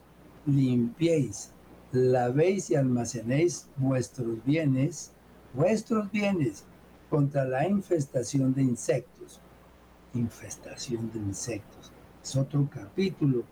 limpiéis, 0.46 1.52
lavéis 1.92 2.70
y 2.70 2.74
almacenéis 2.74 3.68
vuestros 3.76 4.44
bienes, 4.44 5.12
vuestros 5.54 6.10
bienes, 6.10 6.64
contra 7.08 7.44
la 7.44 7.68
infestación 7.68 8.52
de 8.52 8.62
insectos. 8.62 9.40
Infestación 10.12 11.08
de 11.12 11.20
insectos. 11.20 11.92
Es 12.20 12.34
otro 12.34 12.68
capítulo 12.68 13.44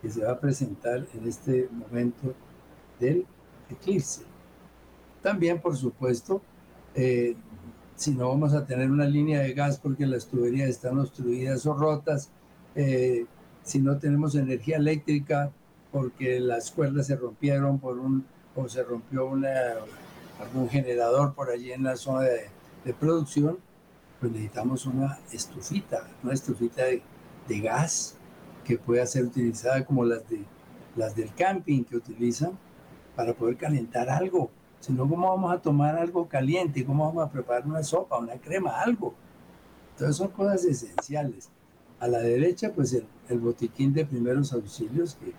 que 0.00 0.08
se 0.08 0.24
va 0.24 0.32
a 0.32 0.40
presentar 0.40 1.06
en 1.12 1.28
este 1.28 1.68
momento 1.70 2.34
del 2.98 3.26
eclipse. 3.74 4.22
También, 5.22 5.60
por 5.60 5.76
supuesto, 5.76 6.42
eh, 6.94 7.36
si 7.96 8.12
no 8.12 8.28
vamos 8.28 8.54
a 8.54 8.66
tener 8.66 8.90
una 8.90 9.06
línea 9.06 9.40
de 9.40 9.52
gas 9.52 9.78
porque 9.78 10.06
las 10.06 10.26
tuberías 10.26 10.68
están 10.68 10.98
obstruidas 10.98 11.64
o 11.66 11.74
rotas, 11.74 12.30
eh, 12.74 13.26
si 13.62 13.78
no 13.78 13.98
tenemos 13.98 14.34
energía 14.34 14.76
eléctrica 14.76 15.52
porque 15.92 16.40
las 16.40 16.70
cuerdas 16.70 17.06
se 17.06 17.16
rompieron 17.16 17.78
por 17.78 17.98
un, 17.98 18.26
o 18.56 18.68
se 18.68 18.82
rompió 18.82 19.26
una, 19.26 19.48
algún 20.40 20.68
generador 20.68 21.34
por 21.34 21.50
allí 21.50 21.72
en 21.72 21.84
la 21.84 21.96
zona 21.96 22.22
de, 22.22 22.48
de 22.84 22.94
producción, 22.94 23.58
pues 24.20 24.32
necesitamos 24.32 24.86
una 24.86 25.18
estufita, 25.32 26.08
una 26.22 26.34
estufita 26.34 26.84
de, 26.84 27.02
de, 27.48 27.60
gas 27.60 28.16
que 28.64 28.76
pueda 28.76 29.06
ser 29.06 29.24
utilizada 29.24 29.84
como 29.84 30.04
las, 30.04 30.28
de, 30.28 30.44
las 30.96 31.14
del 31.14 31.32
camping 31.34 31.84
que 31.84 31.96
utilizan 31.96 32.58
para 33.16 33.34
poder 33.34 33.56
calentar 33.56 34.08
algo 34.08 34.50
sino 34.84 35.08
cómo 35.08 35.30
vamos 35.30 35.50
a 35.50 35.62
tomar 35.62 35.96
algo 35.96 36.28
caliente, 36.28 36.84
cómo 36.84 37.06
vamos 37.06 37.26
a 37.26 37.32
preparar 37.32 37.66
una 37.66 37.82
sopa, 37.82 38.18
una 38.18 38.34
crema, 38.34 38.82
algo. 38.82 39.14
Entonces 39.92 40.16
son 40.16 40.28
cosas 40.28 40.62
esenciales. 40.66 41.48
A 42.00 42.06
la 42.06 42.18
derecha, 42.18 42.70
pues 42.74 42.92
el, 42.92 43.38
botiquín 43.38 43.94
de 43.94 44.04
primeros 44.04 44.52
auxilios 44.52 45.14
que 45.14 45.32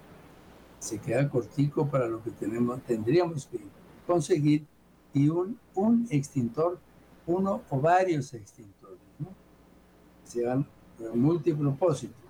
se 0.80 0.98
queda 0.98 1.30
cortico 1.30 1.86
para 1.86 2.08
lo 2.08 2.24
que 2.24 2.32
tenemos, 2.32 2.82
tendríamos 2.82 3.46
que 3.46 3.60
conseguir 4.08 4.66
y 5.14 5.30
un, 5.30 5.60
un 5.76 6.08
extintor, 6.10 6.80
uno 7.28 7.62
o 7.70 7.80
varios 7.80 8.34
extintores, 8.34 8.98
¿no? 9.20 9.28
sean 10.24 10.66
multipropósito. 11.14 12.25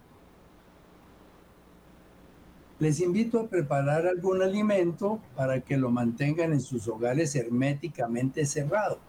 Les 2.77 3.00
invito 3.00 3.39
a 3.39 3.48
preparar 3.48 4.05
algún 4.05 4.41
alimento 4.41 5.22
para 5.34 5.62
que 5.62 5.77
lo 5.77 5.91
mantengan 5.91 6.51
en 6.51 6.60
sus 6.60 6.89
hogares 6.89 7.34
herméticamente 7.36 8.46
cerrado. 8.46 9.00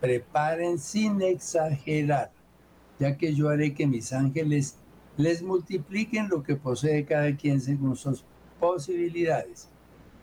Preparen 0.00 0.78
sin 0.78 1.22
exagerar, 1.22 2.30
ya 3.00 3.16
que 3.16 3.34
yo 3.34 3.48
haré 3.48 3.74
que 3.74 3.88
mis 3.88 4.12
ángeles 4.12 4.76
les 5.16 5.42
multipliquen 5.42 6.28
lo 6.28 6.44
que 6.44 6.54
posee 6.54 7.04
cada 7.04 7.34
quien 7.36 7.60
según 7.60 7.96
sus 7.96 8.24
posibilidades. 8.60 9.68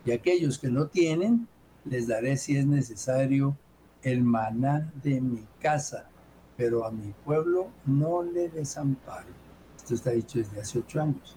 Y 0.06 0.12
aquellos 0.12 0.58
que 0.58 0.68
no 0.68 0.86
tienen, 0.86 1.46
les 1.84 2.06
daré 2.06 2.38
si 2.38 2.56
es 2.56 2.64
necesario 2.64 3.54
el 4.02 4.22
maná 4.22 4.90
de 5.02 5.20
mi 5.20 5.44
casa, 5.60 6.08
pero 6.56 6.86
a 6.86 6.90
mi 6.90 7.12
pueblo 7.26 7.68
no 7.84 8.22
le 8.22 8.48
desamparo. 8.48 9.28
Esto 9.76 9.94
está 9.94 10.12
dicho 10.12 10.38
desde 10.38 10.62
hace 10.62 10.78
ocho 10.78 11.02
años 11.02 11.36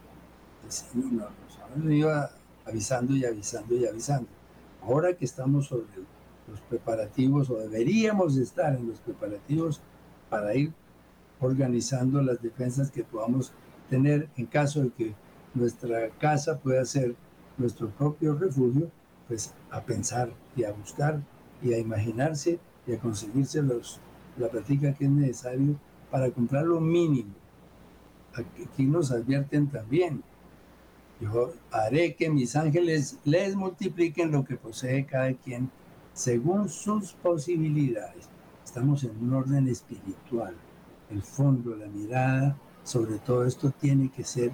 no, 0.93 1.11
nos 1.11 1.59
han 1.75 1.91
ido 1.91 2.11
avisando 2.65 3.15
y 3.15 3.25
avisando 3.25 3.75
y 3.75 3.85
avisando. 3.85 4.27
Ahora 4.81 5.15
que 5.15 5.25
estamos 5.25 5.67
sobre 5.67 5.87
los 6.49 6.61
preparativos 6.61 7.49
o 7.49 7.57
deberíamos 7.57 8.37
estar 8.37 8.75
en 8.75 8.87
los 8.87 8.99
preparativos 8.99 9.81
para 10.29 10.55
ir 10.55 10.73
organizando 11.39 12.21
las 12.21 12.41
defensas 12.41 12.91
que 12.91 13.03
podamos 13.03 13.51
tener 13.89 14.29
en 14.37 14.45
caso 14.45 14.81
de 14.81 14.89
que 14.91 15.15
nuestra 15.53 16.09
casa 16.19 16.59
pueda 16.59 16.83
ser 16.85 17.15
nuestro 17.57 17.89
propio 17.89 18.35
refugio, 18.35 18.89
pues 19.27 19.53
a 19.71 19.81
pensar 19.81 20.31
y 20.55 20.63
a 20.63 20.71
buscar 20.71 21.21
y 21.61 21.73
a 21.73 21.79
imaginarse 21.79 22.59
y 22.85 22.93
a 22.93 22.99
conseguirse 22.99 23.61
los, 23.61 23.99
la 24.37 24.49
práctica 24.49 24.93
que 24.93 25.05
es 25.05 25.11
necesario 25.11 25.75
para 26.11 26.29
comprar 26.31 26.65
lo 26.65 26.79
mínimo. 26.79 27.33
Aquí 28.33 28.85
nos 28.85 29.11
advierten 29.11 29.67
también, 29.67 30.23
yo 31.19 31.53
haré 31.71 32.15
que 32.15 32.29
mis 32.29 32.55
ángeles 32.55 33.17
les 33.25 33.55
multipliquen 33.55 34.31
lo 34.31 34.45
que 34.45 34.55
posee 34.55 35.05
cada 35.05 35.33
quien 35.33 35.69
según 36.13 36.69
sus 36.69 37.13
posibilidades. 37.13 38.29
Estamos 38.63 39.03
en 39.03 39.11
un 39.21 39.33
orden 39.33 39.67
espiritual. 39.67 40.55
El 41.09 41.21
fondo, 41.21 41.75
la 41.75 41.87
mirada 41.87 42.57
sobre 42.83 43.19
todo 43.19 43.45
esto 43.45 43.71
tiene 43.71 44.09
que 44.09 44.23
ser 44.23 44.51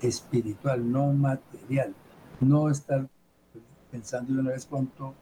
espiritual, 0.00 0.90
no 0.90 1.12
material. 1.12 1.94
No 2.40 2.68
estar 2.68 3.08
pensando 3.90 4.34
de 4.34 4.40
una 4.40 4.50
vez 4.50 4.66
cuánto, 4.66 5.14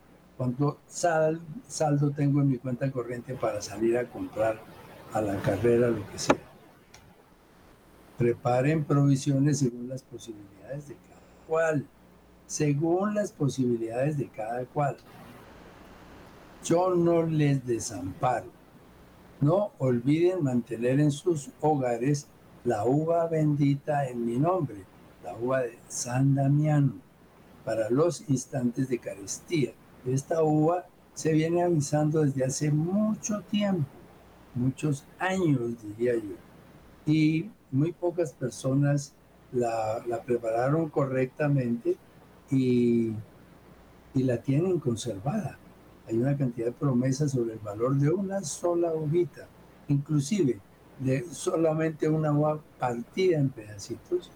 saldo 0.87 2.11
tengo 2.13 2.41
en 2.41 2.49
mi 2.49 2.57
cuenta 2.57 2.91
corriente 2.91 3.35
para 3.35 3.61
salir 3.61 3.99
a 3.99 4.09
comprar 4.09 4.59
a 5.13 5.21
la 5.21 5.37
carrera, 5.43 5.89
lo 5.89 6.09
que 6.11 6.19
sea. 6.19 6.50
Preparen 8.21 8.85
provisiones 8.85 9.61
según 9.61 9.89
las 9.89 10.03
posibilidades 10.03 10.89
de 10.89 10.95
cada 10.95 11.47
cual. 11.49 11.87
Según 12.47 13.15
las 13.15 13.33
posibilidades 13.33 14.19
de 14.19 14.29
cada 14.29 14.67
cual. 14.67 14.99
Yo 16.63 16.95
no 16.95 17.23
les 17.23 17.67
desamparo. 17.67 18.51
No 19.41 19.73
olviden 19.79 20.45
mantener 20.45 21.01
en 21.01 21.13
sus 21.13 21.49
hogares 21.63 22.27
la 22.63 22.85
uva 22.85 23.27
bendita 23.27 24.07
en 24.07 24.27
mi 24.27 24.37
nombre, 24.37 24.85
la 25.25 25.35
uva 25.35 25.63
de 25.63 25.79
San 25.89 26.35
Damiano, 26.35 26.93
para 27.65 27.89
los 27.89 28.29
instantes 28.29 28.91
de 28.91 28.99
carestía. 28.99 29.73
Esta 30.05 30.43
uva 30.43 30.85
se 31.15 31.33
viene 31.33 31.63
avisando 31.63 32.21
desde 32.21 32.45
hace 32.45 32.71
mucho 32.71 33.41
tiempo, 33.51 33.89
muchos 34.55 35.07
años 35.19 35.83
diría 35.83 36.17
yo. 36.17 36.37
Y 37.07 37.49
muy 37.71 37.93
pocas 37.93 38.33
personas 38.33 39.15
la, 39.53 40.03
prepararon 40.25 40.89
correctamente 40.89 41.97
y, 42.51 43.13
y, 44.15 44.23
la 44.23 44.39
tienen 44.43 44.79
conservada. 44.79 45.59
Hay 46.09 46.17
una 46.17 46.37
cantidad 46.37 46.67
de 46.67 46.73
promesas 46.73 47.33
sobre 47.33 47.55
el 47.55 47.59
valor 47.61 47.97
de 47.97 48.11
una 48.11 48.43
sola 48.43 48.93
hojita, 48.93 49.47
inclusive 49.89 50.61
de 50.99 51.25
solamente 51.31 52.09
una 52.09 52.33
uva 52.33 52.61
partida 52.79 53.39
en 53.39 53.49
pedacitos 53.49 54.31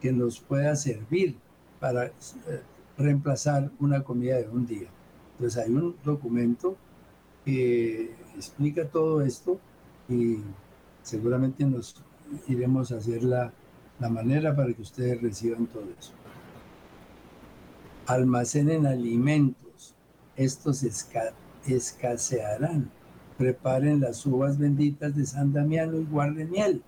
que 0.00 0.12
nos 0.12 0.40
pueda 0.40 0.74
servir 0.76 1.36
para 1.80 2.06
eh, 2.06 2.12
reemplazar 2.96 3.70
una 3.78 4.02
comida 4.02 4.36
de 4.36 4.48
un 4.48 4.66
día. 4.66 4.88
Entonces 5.32 5.64
hay 5.64 5.70
un 5.72 5.96
documento 6.04 6.76
que 7.44 8.14
explica 8.34 8.88
todo 8.88 9.22
esto 9.22 9.58
y 10.08 10.38
seguramente 11.02 11.64
nos 11.64 11.94
iremos 12.46 12.92
a 12.92 12.96
hacer 12.96 13.22
la, 13.22 13.52
manera 13.98 14.54
para 14.54 14.72
que 14.72 14.82
ustedes 14.82 15.20
reciban 15.20 15.66
todo 15.66 15.84
eso. 15.98 16.12
Almacenen 18.06 18.86
alimentos, 18.86 19.94
estos 20.36 20.84
escasearán. 21.66 22.90
Preparen 23.36 24.00
las 24.00 24.24
uvas 24.24 24.58
benditas 24.58 25.16
de 25.16 25.26
San 25.26 25.52
Damiano 25.52 25.98
y 25.98 26.04
guarden 26.04 26.50
miel. 26.50 26.82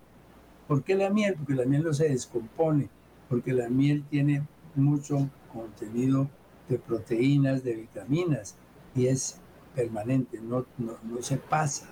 ¿Por 0.67 0.83
qué 0.83 0.95
la 0.95 1.09
miel? 1.09 1.35
Porque 1.35 1.55
la 1.55 1.65
miel 1.65 1.83
no 1.83 1.93
se 1.93 2.09
descompone, 2.09 2.89
porque 3.29 3.53
la 3.53 3.69
miel 3.69 4.03
tiene 4.09 4.47
mucho 4.75 5.29
contenido 5.51 6.29
de 6.69 6.77
proteínas, 6.79 7.63
de 7.63 7.75
vitaminas, 7.75 8.55
y 8.95 9.07
es 9.07 9.37
permanente, 9.75 10.39
no, 10.41 10.65
no 10.77 11.21
se 11.21 11.37
pasa, 11.37 11.87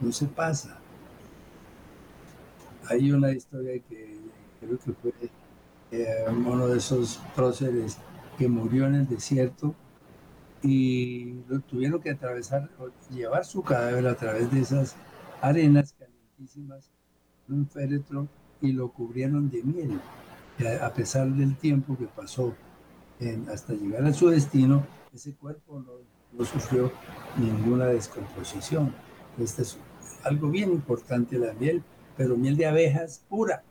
no 0.00 0.12
se 0.12 0.26
pasa 0.26 0.78
hay 2.88 3.12
una 3.12 3.30
historia 3.32 3.74
que 3.88 4.18
creo 4.60 4.78
que 4.78 4.92
fue 4.92 5.12
eh, 5.90 6.24
uno 6.28 6.68
de 6.68 6.78
esos 6.78 7.20
próceres 7.34 7.98
que 8.36 8.48
murió 8.48 8.86
en 8.86 8.96
el 8.96 9.08
desierto 9.08 9.74
y 10.62 11.34
lo 11.48 11.60
tuvieron 11.60 12.00
que 12.00 12.10
atravesar, 12.10 12.68
llevar 13.10 13.44
su 13.44 13.62
cadáver 13.62 14.06
a 14.08 14.16
través 14.16 14.50
de 14.50 14.60
esas 14.60 14.96
arenas 15.40 15.94
calientísimas, 15.98 16.90
un 17.48 17.68
féretro, 17.68 18.28
y 18.60 18.72
lo 18.72 18.90
cubrieron 18.92 19.50
de 19.50 19.62
miel. 19.62 20.00
A 20.82 20.92
pesar 20.92 21.28
del 21.28 21.56
tiempo 21.56 21.96
que 21.96 22.06
pasó 22.06 22.54
hasta 23.52 23.74
llegar 23.74 24.04
a 24.04 24.12
su 24.12 24.28
destino, 24.28 24.84
ese 25.14 25.34
cuerpo 25.34 25.80
no, 25.80 25.92
no 26.36 26.44
sufrió 26.44 26.90
ninguna 27.36 27.86
descomposición. 27.86 28.92
Este 29.38 29.62
es 29.62 29.78
algo 30.24 30.50
bien 30.50 30.72
importante 30.72 31.38
la 31.38 31.52
miel 31.52 31.84
pero 32.18 32.36
miel 32.36 32.56
de 32.56 32.66
abejas 32.66 33.24
pura. 33.28 33.62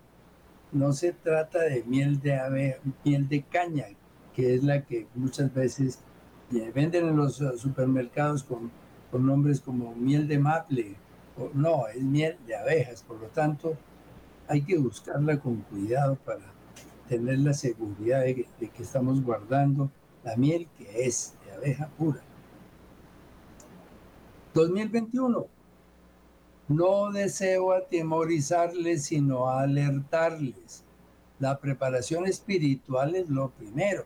No 0.71 0.93
se 0.93 1.11
trata 1.11 1.59
de 1.59 1.83
miel 1.83 2.19
de 2.21 2.39
ave, 2.39 2.79
miel 3.03 3.27
de 3.27 3.43
caña, 3.43 3.87
que 4.33 4.55
es 4.55 4.63
la 4.63 4.83
que 4.85 5.05
muchas 5.15 5.53
veces 5.53 5.99
eh, 6.53 6.71
venden 6.73 7.09
en 7.09 7.17
los 7.17 7.41
eh, 7.41 7.57
supermercados 7.57 8.43
con, 8.43 8.71
con 9.11 9.25
nombres 9.25 9.59
como 9.59 9.93
miel 9.95 10.27
de 10.29 10.39
maple. 10.39 10.95
no, 11.53 11.87
es 11.87 12.01
miel 12.01 12.37
de 12.47 12.55
abejas, 12.55 13.03
por 13.03 13.19
lo 13.19 13.27
tanto 13.27 13.77
hay 14.47 14.61
que 14.61 14.77
buscarla 14.77 15.39
con 15.39 15.57
cuidado 15.57 16.15
para 16.15 16.45
tener 17.09 17.39
la 17.39 17.53
seguridad 17.53 18.21
de 18.21 18.45
que 18.69 18.83
estamos 18.83 19.21
guardando 19.21 19.91
la 20.23 20.37
miel 20.37 20.67
que 20.77 21.05
es 21.05 21.35
de 21.45 21.51
abeja 21.51 21.89
pura. 21.97 22.21
2021 24.53 25.56
no 26.67 27.11
deseo 27.11 27.71
atemorizarles, 27.71 29.05
sino 29.05 29.49
alertarles. 29.49 30.83
La 31.39 31.59
preparación 31.59 32.25
espiritual 32.25 33.15
es 33.15 33.29
lo 33.29 33.49
primero. 33.51 34.05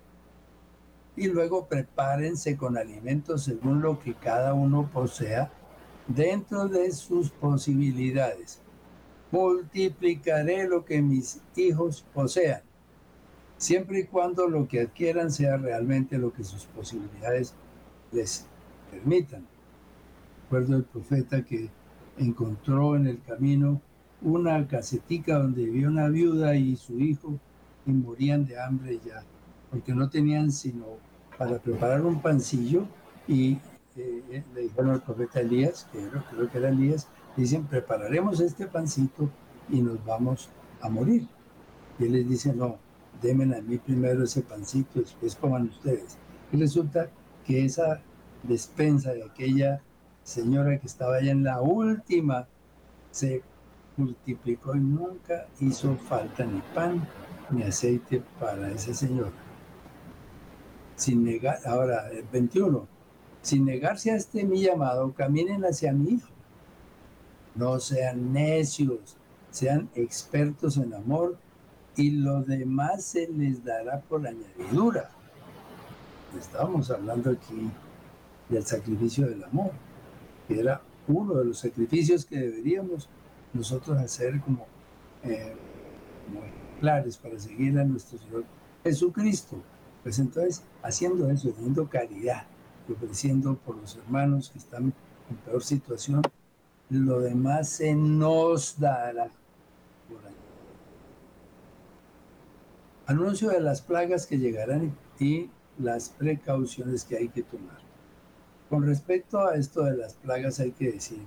Y 1.16 1.28
luego 1.28 1.66
prepárense 1.66 2.58
con 2.58 2.78
alimentos 2.78 3.44
según 3.44 3.82
lo 3.82 4.00
que 4.00 4.14
cada 4.14 4.54
uno 4.54 4.90
posea 4.94 5.52
dentro 6.08 6.68
de 6.68 6.92
sus 6.92 7.32
posibilidades. 7.32 8.60
Multiplicaré 9.32 10.68
lo 10.68 10.86
que 10.86 11.02
mis 11.02 11.42
hijos 11.56 12.06
posean, 12.14 12.62
siempre 13.58 14.00
y 14.00 14.04
cuando 14.06 14.48
lo 14.48 14.68
que 14.68 14.82
adquieran 14.82 15.32
sea 15.32 15.58
realmente 15.58 16.18
lo 16.18 16.34
que 16.34 16.44
sus 16.44 16.66
posibilidades 16.66 17.54
les 18.12 18.46
permitan. 18.90 19.48
Recuerdo 20.44 20.76
el 20.76 20.84
profeta 20.84 21.46
que 21.46 21.70
encontró 22.22 22.96
en 22.96 23.08
el 23.08 23.22
camino 23.22 23.82
una 24.22 24.68
casetica 24.68 25.40
donde 25.40 25.66
vivía 25.66 25.88
una 25.88 26.08
viuda 26.08 26.56
y 26.56 26.76
su 26.76 27.00
hijo 27.00 27.40
y 27.86 27.92
morían 27.92 28.46
de 28.46 28.62
hambre 28.62 29.00
ya, 29.04 29.24
porque 29.72 29.94
no 29.94 30.10
tenían 30.10 30.52
sino 30.52 30.86
para 31.38 31.58
preparar 31.58 32.06
un 32.06 32.22
pancillo 32.22 32.86
y 33.28 33.54
eh, 33.98 34.24
eh, 34.30 34.44
le 34.54 34.62
dijeron 34.62 34.92
al 34.92 35.02
profeta 35.02 35.40
Elías, 35.40 35.88
que 35.92 36.00
creo, 36.30 36.50
que 36.50 36.58
era 36.58 36.70
Elías, 36.70 37.08
dicen, 37.36 37.66
prepararemos 37.66 38.40
este 38.40 38.68
pancito 38.68 39.30
y 39.70 39.82
nos 39.82 40.04
vamos 40.06 40.50
a 40.82 40.90
morir. 40.90 41.28
Y 41.98 42.06
él 42.06 42.14
les 42.14 42.30
dice, 42.30 42.54
no, 42.54 42.78
denme 43.22 43.56
a 43.56 43.62
mí 43.62 43.78
primero 43.78 44.24
ese 44.24 44.42
pancito, 44.42 45.00
después 45.00 45.36
coman 45.36 45.70
ustedes. 45.70 46.18
Y 46.52 46.58
resulta 46.58 47.10
que 47.46 47.66
esa 47.66 48.02
despensa 48.44 49.14
de 49.14 49.24
aquella 49.24 49.82
señora 50.32 50.80
que 50.80 50.88
estaba 50.88 51.18
allá 51.18 51.32
en 51.32 51.44
la 51.44 51.62
última 51.62 52.48
se 53.12 53.44
multiplicó 53.98 54.76
y 54.76 54.80
nunca 54.80 55.48
hizo 55.60 55.96
falta 55.98 56.46
ni 56.46 56.62
pan 56.74 57.06
ni 57.50 57.64
aceite 57.64 58.24
para 58.40 58.72
esa 58.72 58.94
señora. 58.94 59.34
Sin 60.96 61.24
negar, 61.26 61.60
ahora, 61.66 62.10
el 62.12 62.24
21, 62.32 62.88
sin 63.42 63.66
negarse 63.66 64.12
a 64.12 64.16
este 64.16 64.46
mi 64.46 64.62
llamado, 64.62 65.12
caminen 65.14 65.66
hacia 65.66 65.92
mi 65.92 66.12
hijo. 66.12 66.30
No 67.56 67.80
sean 67.82 68.32
necios, 68.32 69.18
sean 69.50 69.90
expertos 69.96 70.78
en 70.78 70.94
amor 70.94 71.38
y 71.98 72.12
lo 72.12 72.42
demás 72.42 73.04
se 73.04 73.28
les 73.28 73.66
dará 73.66 74.00
por 74.00 74.26
añadidura. 74.26 75.10
Estábamos 76.40 76.90
hablando 76.90 77.32
aquí 77.32 77.70
del 78.48 78.66
sacrificio 78.66 79.28
del 79.28 79.44
amor 79.44 79.72
era 80.60 80.82
uno 81.08 81.36
de 81.36 81.46
los 81.46 81.60
sacrificios 81.60 82.26
que 82.26 82.38
deberíamos 82.38 83.10
nosotros 83.54 83.98
hacer 83.98 84.40
como, 84.42 84.66
eh, 85.24 85.54
ejemplares 86.82 87.18
para 87.18 87.38
seguir 87.38 87.78
a 87.78 87.84
nuestro 87.84 88.18
Señor 88.18 88.44
Jesucristo. 88.84 89.58
Pues 90.04 90.18
entonces, 90.20 90.64
haciendo 90.82 91.30
eso, 91.30 91.52
teniendo 91.52 91.88
caridad, 91.88 92.46
ofreciendo 92.92 93.56
por 93.56 93.78
los 93.78 93.96
hermanos 93.98 94.50
que 94.50 94.58
están 94.58 94.94
en 95.30 95.38
peor 95.46 95.64
situación, 95.64 96.24
lo 96.90 97.20
demás 97.20 97.70
se 97.70 97.94
nos 97.94 98.80
dará 98.80 99.30
por 100.10 100.26
ahí. 100.26 100.34
Anuncio 103.06 103.50
de 103.50 103.60
las 103.60 103.82
plagas 103.82 104.26
que 104.26 104.40
llegarán 104.40 104.96
y 105.20 105.50
las 105.78 106.10
precauciones 106.10 107.06
que 107.06 107.18
hay 107.18 107.30
que 107.30 107.44
tomar. 107.44 107.81
Con 108.72 108.86
respecto 108.86 109.46
a 109.46 109.56
esto 109.56 109.84
de 109.84 109.98
las 109.98 110.14
plagas 110.14 110.62
hay 110.62 110.72
que 110.72 110.94
decir 110.94 111.20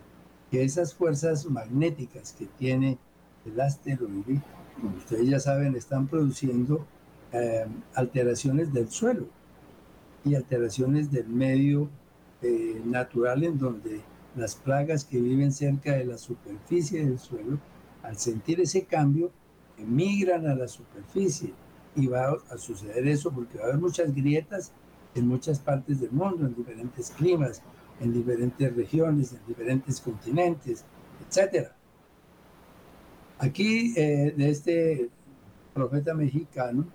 que 0.51 0.65
esas 0.65 0.95
fuerzas 0.95 1.45
magnéticas 1.45 2.33
que 2.33 2.47
tiene 2.47 2.97
el 3.45 3.61
asteroide, 3.61 4.41
como 4.81 4.97
ustedes 4.97 5.29
ya 5.29 5.39
saben, 5.39 5.77
están 5.77 6.07
produciendo 6.07 6.87
eh, 7.33 7.67
alteraciones 7.95 8.73
del 8.73 8.91
suelo 8.91 9.27
y 10.25 10.37
alteraciones 10.37 11.13
del 11.13 11.29
medio 11.29 11.91
eh, 12.41 12.81
natural 12.83 13.45
en 13.45 13.59
donde 13.59 14.01
las 14.37 14.55
plagas 14.55 15.05
que 15.05 15.21
viven 15.21 15.53
cerca 15.53 15.93
de 15.93 16.07
la 16.07 16.17
superficie 16.17 17.05
del 17.05 17.19
suelo, 17.19 17.59
al 18.03 18.17
sentir 18.17 18.59
ese 18.63 18.85
cambio, 18.87 19.31
emigran 19.77 20.47
a 20.47 20.55
la 20.55 20.67
superficie. 20.67 21.53
Y 21.95 22.07
va 22.07 22.39
a 22.49 22.57
suceder 22.57 23.07
eso 23.07 23.31
porque 23.31 23.59
va 23.59 23.65
a 23.65 23.67
haber 23.67 23.81
muchas 23.81 24.15
grietas 24.15 24.73
en 25.15 25.29
muchas 25.29 25.59
partes 25.59 26.01
del 26.01 26.13
mundo, 26.13 26.47
en 26.47 26.55
diferentes 26.55 27.11
climas, 27.11 27.63
en 28.01 28.13
diferentes 28.13 28.75
regiones, 28.75 29.33
en 29.33 29.41
diferentes 29.47 30.01
continentes, 30.01 30.85
etc. 31.29 31.69
Aquí 33.39 33.95
eh, 33.97 34.35
de 34.37 34.51
este 34.51 35.11
profeta 35.73 36.15
mexicano 36.15 36.87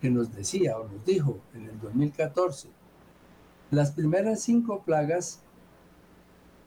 que 0.00 0.10
nos 0.10 0.34
decía 0.34 0.78
o 0.78 0.88
nos 0.88 1.04
dijo 1.04 1.38
en 1.54 1.68
el 1.68 1.80
2014, 1.80 2.68
las 3.70 3.92
primeras 3.92 4.40
cinco 4.42 4.82
plagas 4.82 5.42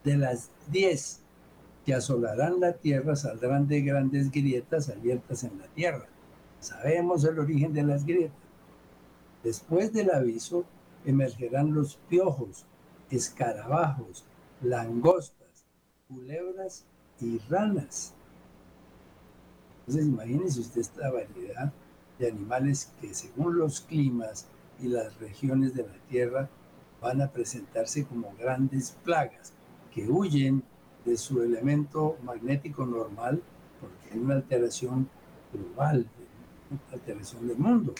de 0.03 0.17
las 0.17 0.51
diez 0.69 1.19
que 1.85 1.93
asolarán 1.93 2.59
la 2.59 2.73
tierra 2.73 3.15
saldrán 3.15 3.67
de 3.67 3.81
grandes 3.81 4.31
grietas 4.31 4.89
abiertas 4.89 5.43
en 5.43 5.57
la 5.59 5.67
tierra. 5.67 6.07
Sabemos 6.59 7.25
el 7.25 7.39
origen 7.39 7.73
de 7.73 7.83
las 7.83 8.05
grietas. 8.05 8.37
Después 9.43 9.91
del 9.91 10.11
aviso 10.11 10.65
emergerán 11.05 11.73
los 11.73 11.97
piojos, 12.09 12.65
escarabajos, 13.09 14.25
langostas, 14.61 15.65
culebras 16.07 16.85
y 17.19 17.37
ranas. 17.49 18.13
Entonces 19.79 20.05
imagínense 20.05 20.61
usted 20.61 20.81
esta 20.81 21.11
variedad 21.11 21.73
de 22.19 22.29
animales 22.29 22.91
que 23.01 23.13
según 23.13 23.57
los 23.57 23.81
climas 23.81 24.47
y 24.79 24.87
las 24.87 25.17
regiones 25.19 25.73
de 25.73 25.83
la 25.83 25.97
Tierra 26.09 26.49
van 27.01 27.21
a 27.21 27.31
presentarse 27.31 28.05
como 28.05 28.33
grandes 28.39 28.97
plagas 29.03 29.53
que 29.93 30.07
huyen 30.09 30.63
de 31.05 31.17
su 31.17 31.41
elemento 31.41 32.17
magnético 32.23 32.85
normal 32.85 33.41
porque 33.81 34.13
hay 34.13 34.19
una 34.19 34.35
alteración 34.35 35.09
global, 35.51 36.07
una 36.69 36.93
alteración 36.93 37.47
del 37.47 37.57
mundo. 37.57 37.93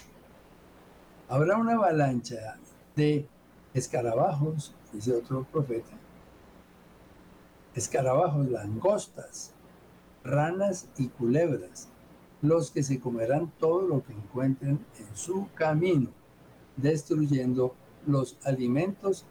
Habrá 1.28 1.58
una 1.58 1.74
avalancha 1.74 2.58
de 2.96 3.28
escarabajos, 3.74 4.74
dice 4.92 5.14
otro 5.14 5.44
profeta, 5.52 5.92
escarabajos, 7.76 8.48
langostas, 8.50 9.52
ranas 10.24 10.88
y 10.98 11.08
culebras, 11.08 11.90
los 12.42 12.72
que 12.72 12.84
se 12.84 13.00
comerán 13.00 13.52
todo 13.60 13.82
lo 13.82 14.04
que 14.04 14.14
encuentren 14.14 14.86
en 15.00 15.16
su 15.16 15.48
camino, 15.56 16.10
destruyendo 16.78 17.74
los 18.06 18.38
alimentos 18.44 19.26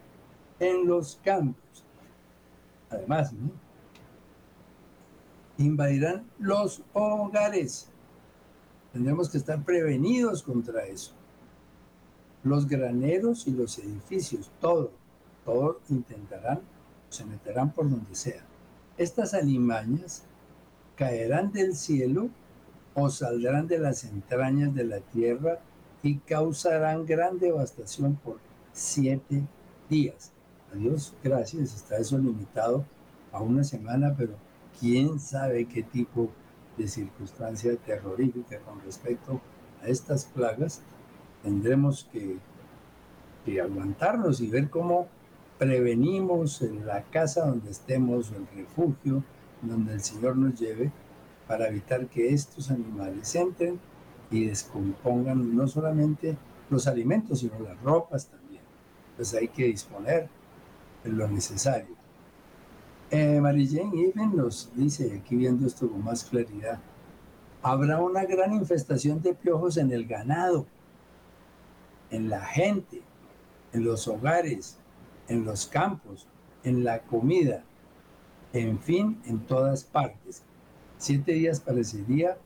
en 0.59 0.87
los 0.87 1.19
campos. 1.23 1.85
Además, 2.89 3.33
invadirán 5.57 6.27
los 6.39 6.81
hogares. 6.93 7.89
Tendremos 8.91 9.29
que 9.29 9.37
estar 9.37 9.63
prevenidos 9.63 10.43
contra 10.43 10.85
eso 10.85 11.13
los 12.43 12.67
graneros 12.67 13.47
y 13.47 13.51
los 13.51 13.79
edificios, 13.79 14.51
todo, 14.59 14.91
todo 15.45 15.79
intentarán, 15.89 16.59
se 17.09 17.25
meterán 17.25 17.71
por 17.71 17.89
donde 17.89 18.15
sea. 18.15 18.43
Estas 18.97 19.33
alimañas 19.33 20.23
caerán 20.95 21.51
del 21.51 21.75
cielo 21.75 22.29
o 22.95 23.09
saldrán 23.09 23.67
de 23.67 23.79
las 23.79 24.03
entrañas 24.03 24.73
de 24.75 24.83
la 24.83 24.99
tierra 24.99 25.59
y 26.03 26.17
causarán 26.17 27.05
gran 27.05 27.39
devastación 27.39 28.15
por 28.15 28.37
siete 28.73 29.43
días. 29.89 30.31
A 30.71 30.75
Dios 30.75 31.13
gracias, 31.23 31.73
está 31.73 31.97
eso 31.97 32.17
limitado 32.17 32.85
a 33.31 33.41
una 33.41 33.63
semana, 33.63 34.13
pero 34.17 34.33
quién 34.79 35.19
sabe 35.19 35.65
qué 35.65 35.83
tipo 35.83 36.29
de 36.77 36.87
circunstancia 36.87 37.75
terrorífica 37.77 38.59
con 38.59 38.81
respecto 38.81 39.39
a 39.81 39.87
estas 39.87 40.25
plagas 40.25 40.81
tendremos 41.43 42.09
que, 42.11 42.37
aguantarnos 43.61 44.39
y 44.39 44.47
ver 44.47 44.69
cómo 44.69 45.07
prevenimos 45.59 46.61
en 46.61 46.87
la 46.87 47.03
casa 47.03 47.45
donde 47.45 47.71
estemos 47.71 48.31
o 48.31 48.35
el 48.37 48.47
refugio 48.55 49.21
donde 49.61 49.93
el 49.93 50.01
Señor 50.01 50.37
nos 50.37 50.57
lleve 50.57 50.91
para 51.45 51.67
evitar 51.67 52.07
que 52.07 52.33
estos 52.33 52.71
animales 52.71 53.35
entren 53.35 53.79
y 54.31 54.45
descompongan 54.45 55.55
no 55.55 55.67
solamente 55.67 56.37
los 56.69 56.87
alimentos, 56.87 57.39
sino 57.39 57.59
las 57.59 57.79
ropas 57.81 58.27
también. 58.27 58.61
Pues 59.17 59.33
hay 59.33 59.49
que 59.49 59.65
disponer 59.65 60.29
de 61.03 61.11
lo 61.11 61.27
necesario. 61.27 61.95
Eh, 63.11 63.39
Mary 63.41 63.67
Jane 63.67 64.07
Even 64.07 64.35
nos 64.35 64.71
dice, 64.75 65.19
aquí 65.21 65.35
viendo 65.35 65.67
esto 65.67 65.89
con 65.89 66.03
más 66.03 66.23
claridad, 66.23 66.79
habrá 67.61 68.01
una 68.01 68.23
gran 68.25 68.53
infestación 68.53 69.21
de 69.21 69.33
piojos 69.33 69.77
en 69.77 69.91
el 69.91 70.07
ganado 70.07 70.65
en 72.13 72.29
la 72.29 72.45
gente, 72.45 73.01
en 73.73 73.83
los 73.83 74.07
hogares, 74.07 74.77
en 75.27 75.43
los 75.45 75.65
campos, 75.65 76.27
en 76.63 76.83
la 76.83 76.99
comida, 77.01 77.63
en 78.53 78.79
fin, 78.79 79.19
en 79.25 79.39
todas 79.39 79.83
partes. 79.83 80.43
Siete 80.97 81.33
días 81.33 81.59
parecería 81.59 82.37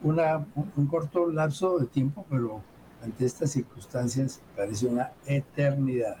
una, 0.00 0.46
un 0.76 0.86
corto 0.86 1.28
lapso 1.28 1.78
de 1.78 1.86
tiempo, 1.86 2.24
pero 2.30 2.62
ante 3.02 3.26
estas 3.26 3.50
circunstancias 3.50 4.40
parece 4.56 4.86
una 4.86 5.12
eternidad. 5.26 6.18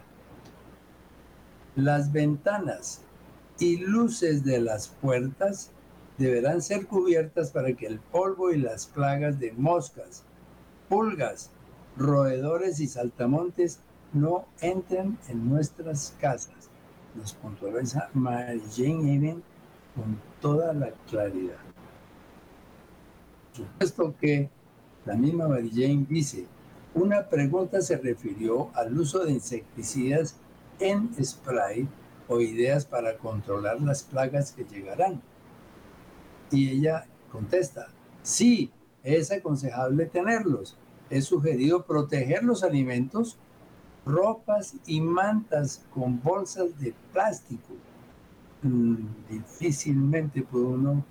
Las 1.76 2.10
ventanas 2.10 3.02
y 3.60 3.76
luces 3.76 4.44
de 4.44 4.60
las 4.60 4.88
puertas 4.88 5.70
deberán 6.18 6.60
ser 6.60 6.88
cubiertas 6.88 7.52
para 7.52 7.72
que 7.74 7.86
el 7.86 8.00
polvo 8.00 8.50
y 8.50 8.58
las 8.58 8.86
plagas 8.86 9.38
de 9.38 9.52
moscas, 9.52 10.24
pulgas, 10.88 11.52
roedores 11.96 12.80
y 12.80 12.86
saltamontes 12.86 13.80
no 14.12 14.46
entren 14.60 15.18
en 15.28 15.48
nuestras 15.48 16.14
casas. 16.20 16.70
Nos 17.14 17.34
puntualiza 17.34 18.10
Mary 18.14 18.62
Jane 18.74 19.14
Even 19.14 19.42
con 19.94 20.20
toda 20.40 20.72
la 20.72 20.90
claridad. 21.08 21.56
Supuesto 23.52 24.14
que 24.20 24.50
la 25.06 25.16
misma 25.16 25.48
Mary 25.48 25.70
Jane 25.70 26.06
dice, 26.08 26.46
una 26.94 27.28
pregunta 27.28 27.80
se 27.80 27.96
refirió 27.96 28.70
al 28.74 28.98
uso 28.98 29.24
de 29.24 29.32
insecticidas 29.32 30.36
en 30.78 31.10
spray 31.22 31.88
o 32.28 32.40
ideas 32.40 32.84
para 32.84 33.16
controlar 33.18 33.80
las 33.80 34.02
plagas 34.02 34.52
que 34.52 34.64
llegarán. 34.64 35.22
Y 36.50 36.70
ella 36.70 37.06
contesta, 37.30 37.88
sí, 38.22 38.70
es 39.02 39.30
aconsejable 39.30 40.06
tenerlos, 40.06 40.76
es 41.10 41.26
sugerido 41.26 41.84
proteger 41.84 42.42
los 42.42 42.62
alimentos, 42.62 43.36
ropas 44.04 44.76
y 44.86 45.00
mantas 45.00 45.84
con 45.92 46.22
bolsas 46.22 46.78
de 46.80 46.94
plástico. 47.12 47.74
Mm, 48.62 48.96
difícilmente 49.28 50.42
puede 50.42 50.64
uno 50.64 51.04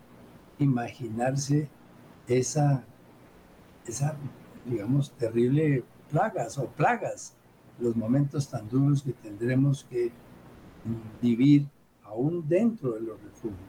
imaginarse 0.60 1.67
esa, 2.27 2.84
esa, 3.86 4.15
digamos, 4.65 5.12
terrible 5.12 5.84
plagas 6.10 6.58
o 6.58 6.67
plagas, 6.67 7.34
los 7.79 7.95
momentos 7.95 8.49
tan 8.49 8.69
duros 8.69 9.03
que 9.03 9.12
tendremos 9.13 9.86
que 9.89 10.12
vivir 11.21 11.67
aún 12.03 12.47
dentro 12.47 12.91
de 12.91 13.01
los 13.01 13.21
refugios. 13.21 13.60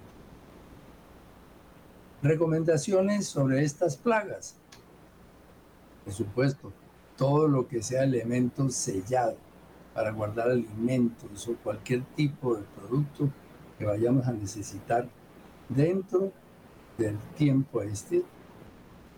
Recomendaciones 2.23 3.27
sobre 3.27 3.63
estas 3.65 3.97
plagas 3.97 4.57
por 6.07 6.15
supuesto, 6.15 6.73
todo 7.17 7.49
lo 7.49 7.67
que 7.67 7.83
sea 7.83 8.05
elemento 8.05 8.71
sellado 8.71 9.37
para 9.93 10.13
guardar 10.13 10.51
alimentos 10.51 11.49
o 11.49 11.57
cualquier 11.57 12.05
tipo 12.15 12.55
de 12.55 12.63
producto 12.63 13.29
que 13.77 13.87
vayamos 13.87 14.25
a 14.29 14.33
necesitar 14.33 15.09
dentro 15.69 16.33
del 16.97 17.19
tiempo 17.37 17.83
este. 17.83 18.23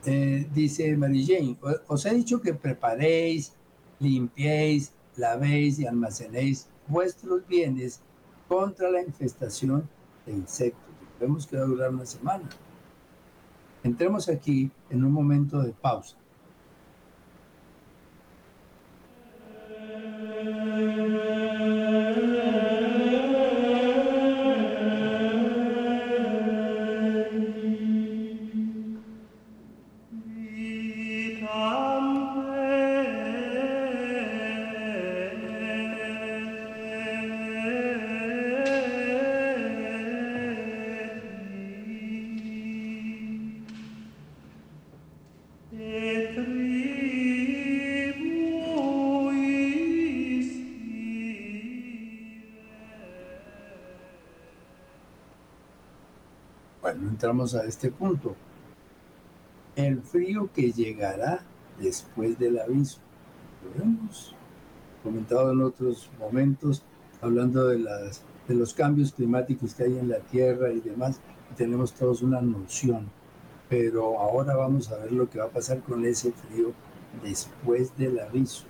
Eh, 0.07 0.49
dice 0.55 0.97
Mary 0.97 1.27
Jane, 1.27 1.59
os 1.89 2.07
he 2.07 2.15
dicho 2.15 2.41
que 2.41 2.55
preparéis, 2.55 3.53
limpiéis, 3.99 4.95
lavéis 5.15 5.79
y 5.81 5.87
almacenéis 5.87 6.69
vuestros 6.87 7.47
bienes 7.47 8.01
contra 8.49 8.91
la 8.91 9.03
infestación 9.03 9.87
de 10.25 10.33
insectos. 10.33 10.95
Vemos 11.21 11.47
que 11.47 11.59
va 11.59 11.65
a 11.65 11.67
durar 11.67 11.91
una 11.91 12.07
semana. 12.07 12.49
Entremos 13.85 14.27
aquí 14.31 14.71
en 14.89 15.05
un 15.05 15.13
momento 15.13 15.61
de 15.61 15.73
pausa. 15.73 16.17
Entramos 57.29 57.55
a 57.55 57.67
este 57.67 57.91
punto. 57.91 58.35
El 59.77 60.01
frío 60.01 60.49
que 60.51 60.73
llegará 60.73 61.43
después 61.79 62.39
del 62.39 62.59
aviso. 62.59 63.01
Lo 63.77 63.83
hemos 63.83 64.35
comentado 65.03 65.53
en 65.53 65.61
otros 65.61 66.09
momentos, 66.19 66.83
hablando 67.21 67.67
de, 67.67 67.77
de 67.77 68.55
los 68.55 68.73
cambios 68.73 69.13
climáticos 69.13 69.75
que 69.75 69.85
hay 69.85 69.99
en 69.99 70.09
la 70.09 70.21
Tierra 70.21 70.73
y 70.73 70.81
demás. 70.81 71.21
tenemos 71.55 71.93
todos 71.93 72.23
una 72.23 72.41
noción. 72.41 73.11
Pero 73.69 74.19
ahora 74.19 74.57
vamos 74.57 74.91
a 74.91 74.97
ver 74.97 75.13
lo 75.13 75.29
que 75.29 75.39
va 75.39 75.45
a 75.45 75.51
pasar 75.51 75.81
con 75.81 76.07
ese 76.07 76.33
frío 76.33 76.73
después 77.23 77.95
del 77.99 78.21
aviso. 78.21 78.65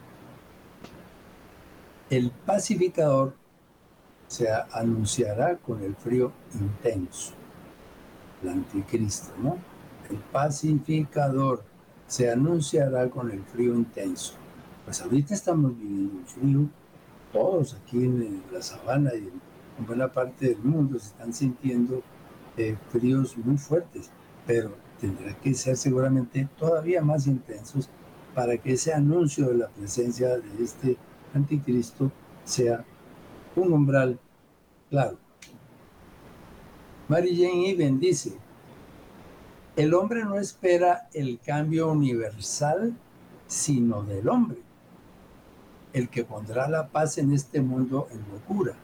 El 2.11 2.33
pacificador 2.45 3.35
se 4.27 4.49
anunciará 4.73 5.59
con 5.59 5.81
el 5.85 5.95
frío 5.95 6.33
intenso 6.55 7.38
el 8.43 8.49
anticristo, 8.49 9.33
¿no? 9.43 9.57
El 10.11 10.17
pacificador 10.33 11.63
se 12.07 12.31
anunciará 12.31 13.09
con 13.11 13.31
el 13.31 13.43
frío 13.43 13.75
intenso. 13.75 14.35
Pues 14.85 15.03
ahorita 15.03 15.35
estamos 15.35 15.77
viviendo 15.79 16.15
un 16.15 16.27
frío, 16.27 16.69
todos 17.33 17.75
aquí 17.75 17.99
en 18.05 18.43
la 18.51 18.63
sabana 18.63 19.15
y 19.15 19.31
en 19.79 19.87
buena 19.87 20.11
parte 20.11 20.49
del 20.49 20.59
mundo 20.59 20.99
se 20.99 21.09
están 21.09 21.33
sintiendo 21.33 22.03
eh, 22.57 22.77
fríos 22.91 23.37
muy 23.37 23.59
fuertes, 23.59 24.11
pero 24.47 24.73
tendrá 25.01 25.35
que 25.39 25.55
ser 25.55 25.77
seguramente 25.77 26.49
todavía 26.59 27.03
más 27.03 27.27
intensos 27.27 27.89
para 28.35 28.57
que 28.57 28.73
ese 28.73 28.93
anuncio 28.95 29.49
de 29.49 29.59
la 29.59 29.69
presencia 29.69 30.29
de 30.29 30.65
este 30.65 30.97
anticristo 31.35 32.11
sea 32.45 32.85
un 33.55 33.73
umbral 33.73 34.19
claro. 34.91 35.19
Mary 37.09 37.35
Jane 37.35 37.71
Even 37.71 37.99
dice, 37.99 38.37
el 39.77 39.95
hombre 39.95 40.25
no 40.27 40.39
espera 40.39 41.09
el 41.15 41.41
cambio 41.41 41.91
universal, 41.91 42.95
sino 43.47 44.03
del 44.03 44.29
hombre, 44.29 44.59
el 45.95 46.11
que 46.11 46.25
pondrá 46.25 46.69
la 46.69 46.89
paz 46.89 47.17
en 47.17 47.33
este 47.33 47.63
mundo 47.63 48.09
en 48.11 48.19
locura. 48.31 48.75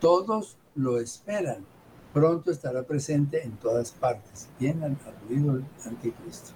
Todos 0.00 0.56
lo 0.74 0.98
esperan, 0.98 1.66
pronto 2.14 2.50
estará 2.50 2.84
presente 2.84 3.44
en 3.44 3.52
todas 3.58 3.90
partes. 3.92 4.48
Bien 4.58 4.82
aludido 4.82 5.56
el 5.56 5.64
anticristo. 5.84 6.52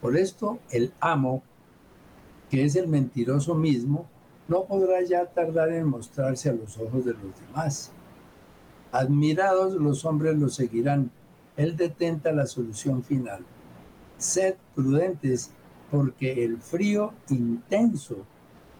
Por 0.00 0.16
esto, 0.16 0.60
el 0.70 0.92
amo, 1.00 1.42
que 2.50 2.64
es 2.64 2.76
el 2.76 2.86
mentiroso 2.86 3.56
mismo, 3.56 4.06
no 4.46 4.64
podrá 4.64 5.02
ya 5.02 5.26
tardar 5.26 5.72
en 5.72 5.88
mostrarse 5.88 6.50
a 6.50 6.52
los 6.52 6.78
ojos 6.78 7.04
de 7.04 7.14
los 7.14 7.40
demás 7.48 7.90
Admirados 8.92 9.72
los 9.74 10.04
hombres 10.04 10.38
lo 10.38 10.50
seguirán. 10.50 11.10
Él 11.56 11.76
detenta 11.76 12.30
la 12.32 12.46
solución 12.46 13.02
final. 13.02 13.44
Sed 14.18 14.54
prudentes 14.74 15.50
porque 15.90 16.44
el 16.44 16.58
frío 16.58 17.14
intenso 17.30 18.18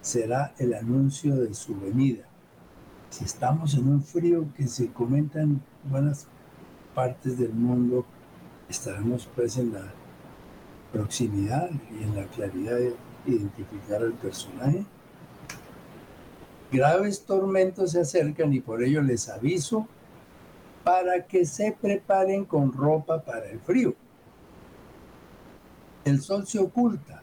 será 0.03 0.55
el 0.59 0.75
anuncio 0.75 1.35
de 1.37 1.55
su 1.55 1.79
venida. 1.81 2.25
Si 3.09 3.25
estamos 3.25 3.75
en 3.75 3.89
un 3.89 4.03
frío 4.03 4.47
que 4.57 4.67
se 4.67 4.93
comenta 4.93 5.41
en 5.41 5.63
buenas 5.85 6.27
partes 6.95 7.39
del 7.39 7.53
mundo, 7.53 8.05
estaremos 8.69 9.29
pues 9.35 9.57
en 9.57 9.73
la 9.73 9.93
proximidad 10.93 11.71
y 11.91 12.03
en 12.03 12.17
la 12.17 12.27
claridad 12.27 12.77
de 12.77 12.95
identificar 13.27 14.03
al 14.03 14.13
personaje. 14.13 14.85
Graves 16.71 17.25
tormentos 17.25 17.93
se 17.93 18.01
acercan 18.01 18.53
y 18.53 18.61
por 18.61 18.83
ello 18.83 19.03
les 19.03 19.29
aviso 19.29 19.89
para 20.85 21.27
que 21.27 21.47
se 21.47 21.73
preparen 21.73 22.45
con 22.45 22.73
ropa 22.73 23.23
para 23.23 23.49
el 23.51 23.61
frío. 23.61 23.95
El 26.05 26.21
sol 26.21 26.47
se 26.47 26.59
oculta. 26.59 27.23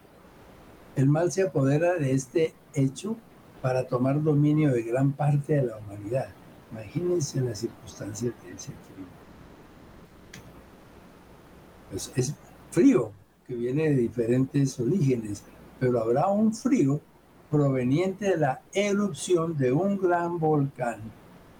El 0.96 1.08
mal 1.08 1.32
se 1.32 1.44
apodera 1.44 1.96
de 1.96 2.14
este 2.14 2.54
hecho 2.74 3.18
para 3.62 3.88
tomar 3.88 4.22
dominio 4.24 4.72
de 4.72 4.84
gran 4.84 5.12
parte 5.12 5.56
de 5.56 5.64
la 5.64 5.78
humanidad. 5.78 6.30
Imagínense 6.72 7.42
las 7.42 7.60
circunstancias 7.60 8.34
de 8.44 8.52
ese 8.52 8.72
frío. 8.72 9.08
Pues 11.90 12.12
es 12.16 12.36
frío 12.72 13.12
que 13.48 13.56
viene 13.56 13.90
de 13.90 13.96
diferentes 13.96 14.80
orígenes, 14.80 15.44
pero 15.80 16.00
habrá 16.00 16.28
un 16.28 16.54
frío 16.54 17.02
proveniente 17.50 18.30
de 18.30 18.38
la 18.38 18.62
erupción 18.74 19.58
de 19.58 19.72
un 19.72 19.98
gran 19.98 20.40
volcán 20.40 21.19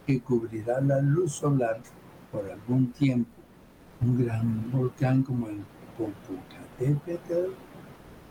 que 0.10 0.22
cubrirá 0.22 0.82
la 0.82 1.00
luz 1.02 1.34
solar 1.34 1.80
por 2.32 2.50
algún 2.50 2.92
tiempo. 2.94 3.30
Un 4.02 4.26
gran 4.26 4.72
volcán 4.72 5.22
como 5.22 5.48
el 5.48 5.60
Popocatépetl 6.00 7.52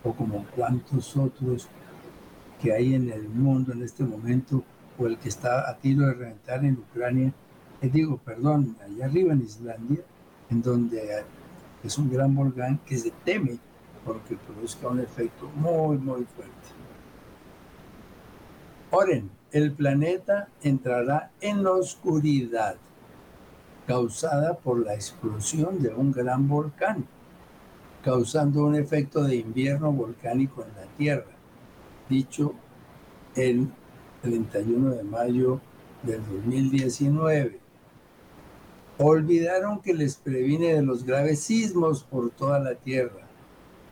o 0.03 0.13
como 0.13 0.45
cuantos 0.57 1.17
otros 1.17 1.69
que 2.61 2.73
hay 2.73 2.95
en 2.95 3.13
el 3.13 3.29
mundo 3.29 3.73
en 3.73 3.85
este 3.85 4.03
momento 4.03 4.65
o 4.99 5.07
el 5.07 5.19
que 5.19 5.29
está 5.29 5.71
a 5.71 5.77
tiro 5.77 6.05
de 6.05 6.15
reventar 6.15 6.65
en 6.65 6.79
Ucrania, 6.79 7.33
les 7.81 7.93
digo, 7.93 8.19
perdón, 8.25 8.77
allá 8.85 9.05
arriba 9.05 9.33
en 9.33 9.43
Islandia, 9.43 10.01
en 10.51 10.61
donde 10.61 11.23
es 11.85 11.97
un 11.97 12.11
gran 12.11 12.35
volcán 12.35 12.81
que 12.85 12.99
se 12.99 13.13
teme 13.25 13.57
porque 14.05 14.37
produzca 14.37 14.89
un 14.89 14.99
efecto 14.99 15.49
muy, 15.55 15.97
muy 15.97 16.25
fuerte. 16.25 16.69
Oren, 18.91 19.38
el 19.53 19.73
planeta 19.73 20.49
entrará 20.63 21.31
en 21.41 21.63
la 21.63 21.73
oscuridad 21.73 22.77
causada 23.87 24.59
por 24.59 24.85
la 24.85 24.95
explosión 24.95 25.83
de 25.83 25.89
un 25.89 26.13
gran 26.13 26.47
volcán, 26.47 27.07
causando 28.05 28.65
un 28.65 28.75
efecto 28.75 29.25
de 29.25 29.37
invierno 29.37 29.91
volcánico 29.91 30.63
en 30.63 30.69
la 30.77 30.87
Tierra, 30.99 31.33
dicho 32.11 32.53
el 33.35 33.69
31 34.21 34.91
de 34.91 35.03
mayo 35.05 35.61
del 36.03 36.21
2019. 36.27 37.61
Olvidaron 38.99 39.81
que 39.81 39.95
les 39.95 40.17
previne 40.17 40.75
de 40.75 40.83
los 40.83 41.05
graves 41.05 41.41
sismos 41.41 42.03
por 42.03 42.31
toda 42.31 42.59
la 42.59 42.75
Tierra, 42.75 43.27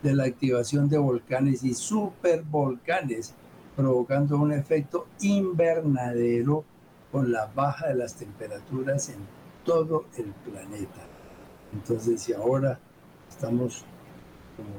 de 0.03 0.13
la 0.13 0.25
activación 0.25 0.89
de 0.89 0.99
volcanes 0.99 1.63
y 1.63 1.73
supervolcanes 1.73 3.33
provocando 3.77 4.39
un 4.39 4.51
efecto 4.51 5.05
invernadero 5.21 6.65
con 7.11 7.31
la 7.31 7.45
baja 7.45 7.89
de 7.89 7.93
las 7.93 8.15
temperaturas 8.15 9.09
en 9.09 9.19
todo 9.63 10.05
el 10.17 10.33
planeta. 10.51 11.05
Entonces, 11.71 12.21
si 12.21 12.33
ahora 12.33 12.79
estamos 13.29 13.85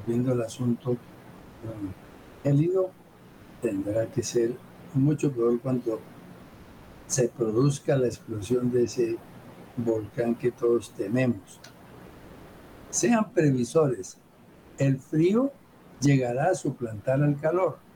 viendo 0.05 0.33
el 0.33 0.41
asunto 0.41 0.97
gélido, 2.43 2.91
tendrá 3.61 4.05
que 4.07 4.21
ser 4.21 4.55
mucho 4.93 5.31
peor 5.31 5.61
cuando 5.61 6.01
se 7.07 7.29
produzca 7.29 7.95
la 7.95 8.07
explosión 8.07 8.69
de 8.69 8.83
ese 8.83 9.17
volcán 9.77 10.35
que 10.35 10.51
todos 10.51 10.91
tememos. 10.91 11.61
Sean 12.89 13.31
previsores, 13.31 14.17
el 14.77 14.99
frío 14.99 15.53
llegará 16.01 16.49
a 16.49 16.55
suplantar 16.55 17.23
al 17.23 17.39
calor 17.39 17.88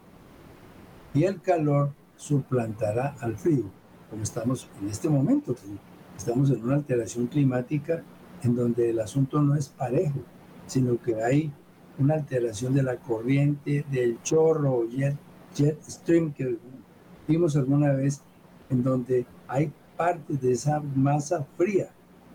y 1.13 1.23
el 1.23 1.41
calor 1.41 1.91
suplantará 2.15 3.15
al 3.19 3.38
frío, 3.38 3.65
como 4.10 4.23
estamos 4.23 4.67
en 4.82 4.89
este 4.89 5.10
momento. 5.10 5.56
Estamos 6.17 6.49
en 6.49 6.63
una 6.63 6.76
alteración 6.76 7.28
climática 7.28 8.04
en 8.43 8.56
donde 8.56 8.89
el 8.89 8.99
asunto 8.99 9.41
no 9.41 9.56
es 9.56 9.69
parejo, 9.69 10.19
sino 10.67 11.02
que 11.02 11.21
hay 11.21 11.52
una 11.99 12.15
alteración 12.15 12.73
de 12.73 12.84
la 12.84 12.97
corriente, 12.97 13.86
del 13.91 14.21
chorro, 14.23 14.88
jet, 14.89 15.15
jet 15.56 15.82
stream 15.84 16.34
que 16.34 16.58
vimos 17.28 17.56
alguna 17.56 17.93
vez 17.93 18.21
en 18.69 18.84
donde 18.84 19.26
hay 19.47 19.71
partes 19.95 20.41
de 20.41 20.52
esa 20.52 20.80
masa 20.80 21.45
fría 21.58 21.89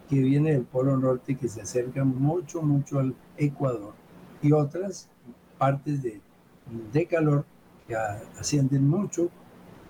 que 0.08 0.20
viene 0.20 0.52
del 0.52 0.62
Polo 0.62 0.96
Norte 0.96 1.36
que 1.36 1.48
se 1.48 1.60
acerca 1.60 2.04
mucho, 2.04 2.62
mucho 2.62 3.00
al 3.00 3.14
Ecuador 3.36 3.92
y 4.40 4.52
otras 4.52 5.10
partes 5.58 6.02
de, 6.02 6.20
de 6.92 7.06
calor 7.06 7.44
que 7.88 7.96
ascienden 8.38 8.88
mucho 8.88 9.30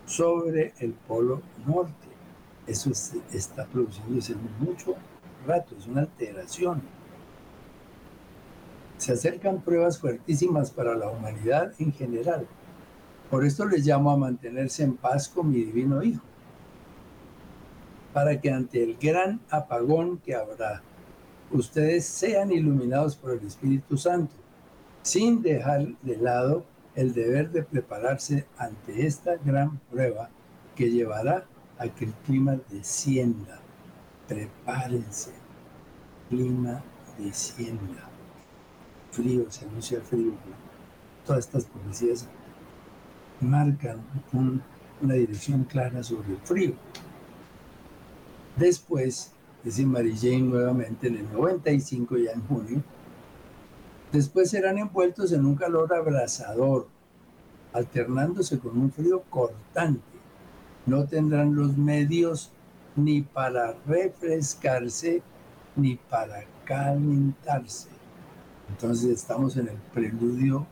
sobre 0.07 0.73
el 0.79 0.93
Polo 0.93 1.43
Norte. 1.67 1.93
Eso 2.67 2.91
está 3.33 3.67
produciéndose 3.67 4.35
mucho 4.61 4.95
rato, 5.47 5.75
es 5.77 5.87
una 5.87 6.03
alteración. 6.03 6.81
Se 8.97 9.13
acercan 9.13 9.61
pruebas 9.61 9.99
fuertísimas 9.99 10.71
para 10.71 10.95
la 10.95 11.11
humanidad 11.11 11.73
en 11.79 11.93
general. 11.93 12.47
Por 13.31 13.45
esto 13.45 13.67
les 13.67 13.85
llamo 13.85 14.11
a 14.11 14.17
mantenerse 14.17 14.85
en 14.85 14.97
paz 14.97 15.29
con 15.29 15.51
mi 15.51 15.59
divino 15.59 16.03
Hijo 16.03 16.23
para 18.13 18.41
que 18.41 18.51
ante 18.51 18.83
el 18.83 18.97
gran 18.97 19.41
apagón 19.51 20.19
que 20.19 20.35
habrá, 20.35 20.83
ustedes 21.53 22.05
sean 22.05 22.51
iluminados 22.51 23.17
por 23.17 23.33
el 23.33 23.47
Espíritu 23.47 23.97
Santo, 23.97 24.35
sin 25.03 25.43
dejar 25.43 25.87
de 26.03 26.17
lado 26.17 26.65
el 26.99 27.15
deber 27.15 27.53
de 27.53 27.63
prepararse 27.63 28.45
ante 28.59 29.07
esta 29.07 29.37
gran 29.37 29.79
prueba 29.89 30.31
que 30.75 30.91
llevará 30.91 31.47
a 31.79 31.87
que 31.87 32.07
el 32.07 32.13
clima 32.27 32.59
descienda. 32.71 33.61
Prepárense, 34.27 35.31
clima 36.29 36.83
descienda. 37.17 38.11
Frío, 39.13 39.49
se 39.49 39.65
anuncia 39.65 40.01
frío. 40.01 40.33
Todas 41.25 41.47
estas 41.47 41.67
profecías 41.67 42.27
marcan 43.41 44.01
una 45.01 45.15
dirección 45.15 45.63
clara 45.63 46.03
sobre 46.03 46.33
el 46.33 46.39
frío. 46.39 46.73
Después, 48.57 49.31
dice 49.63 49.87
Mary 49.87 50.17
Jane 50.17 50.41
nuevamente 50.41 51.07
en 51.07 51.19
el 51.19 51.33
95, 51.33 52.17
ya 52.17 52.33
en 52.33 52.43
junio, 52.49 52.83
después 54.13 54.51
serán 54.51 54.79
envueltos 54.79 55.33
en 55.33 55.45
un 55.45 55.55
calor 55.55 55.93
abrasador, 55.95 56.89
alternándose 57.73 58.59
con 58.59 58.79
un 58.79 58.91
frío 58.91 59.23
cortante. 59.31 60.03
No 60.87 61.05
tendrán 61.05 61.55
los 61.55 61.77
medios 61.77 62.51
ni 62.97 63.23
para 63.23 63.75
refrescarse 63.87 65.23
ni 65.77 65.97
para 65.97 66.45
calentarse. 66.65 67.89
Entonces 68.69 69.11
estamos 69.11 69.57
en 69.57 69.69
el 69.69 69.77
preludio 69.93 70.67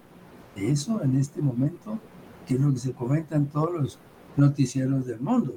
de 0.54 0.70
eso 0.70 1.02
en 1.02 1.16
este 1.16 1.40
momento, 1.40 1.98
que 2.46 2.54
es 2.54 2.60
lo 2.60 2.72
que 2.72 2.78
se 2.78 2.92
comenta 2.92 3.36
en 3.36 3.46
todos 3.46 3.72
los 3.72 3.98
noticieros 4.36 5.06
del 5.06 5.20
mundo 5.20 5.56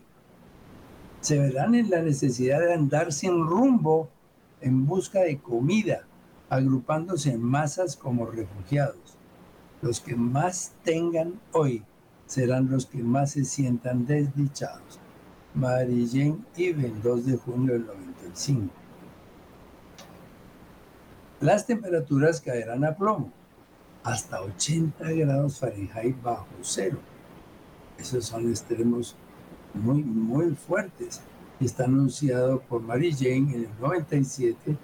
se 1.22 1.38
verán 1.38 1.76
en 1.76 1.90
la 1.90 2.02
necesidad 2.02 2.60
de 2.60 2.74
andar 2.74 3.12
sin 3.12 3.46
rumbo 3.46 4.10
en 4.62 4.86
busca 4.86 5.22
de 5.22 5.38
comida, 5.40 6.04
agrupándose 6.50 7.32
en 7.32 7.42
masas 7.42 7.96
como 7.96 8.26
refugiados. 8.26 9.18
Los 9.82 10.00
que 10.00 10.16
más 10.16 10.74
tengan 10.84 11.40
hoy 11.52 11.84
serán 12.26 12.70
los 12.70 12.86
que 12.86 13.02
más 13.02 13.32
se 13.32 13.46
sientan 13.46 14.06
desdichados. 14.06 15.00
Mary 15.54 16.08
Jane 16.12 16.40
Even, 16.58 17.02
2 17.02 17.26
de 17.26 17.38
junio 17.38 17.74
del 17.74 17.86
95. 17.86 18.74
Las 21.42 21.66
temperaturas 21.66 22.42
caerán 22.42 22.84
a 22.84 22.96
plomo, 22.96 23.32
hasta 24.04 24.42
80 24.42 25.12
grados 25.12 25.60
Fahrenheit 25.60 26.22
bajo 26.22 26.48
cero. 26.62 27.00
Esos 27.98 28.26
son 28.26 28.50
extremos 28.50 29.16
muy, 29.74 30.04
muy 30.04 30.56
fuertes. 30.56 31.22
Está 31.60 31.86
anunciado 31.86 32.62
por 32.62 32.82
Mary 32.82 33.12
Jane 33.14 33.54
en 33.54 33.64
el 33.66 33.70
97 33.80 34.78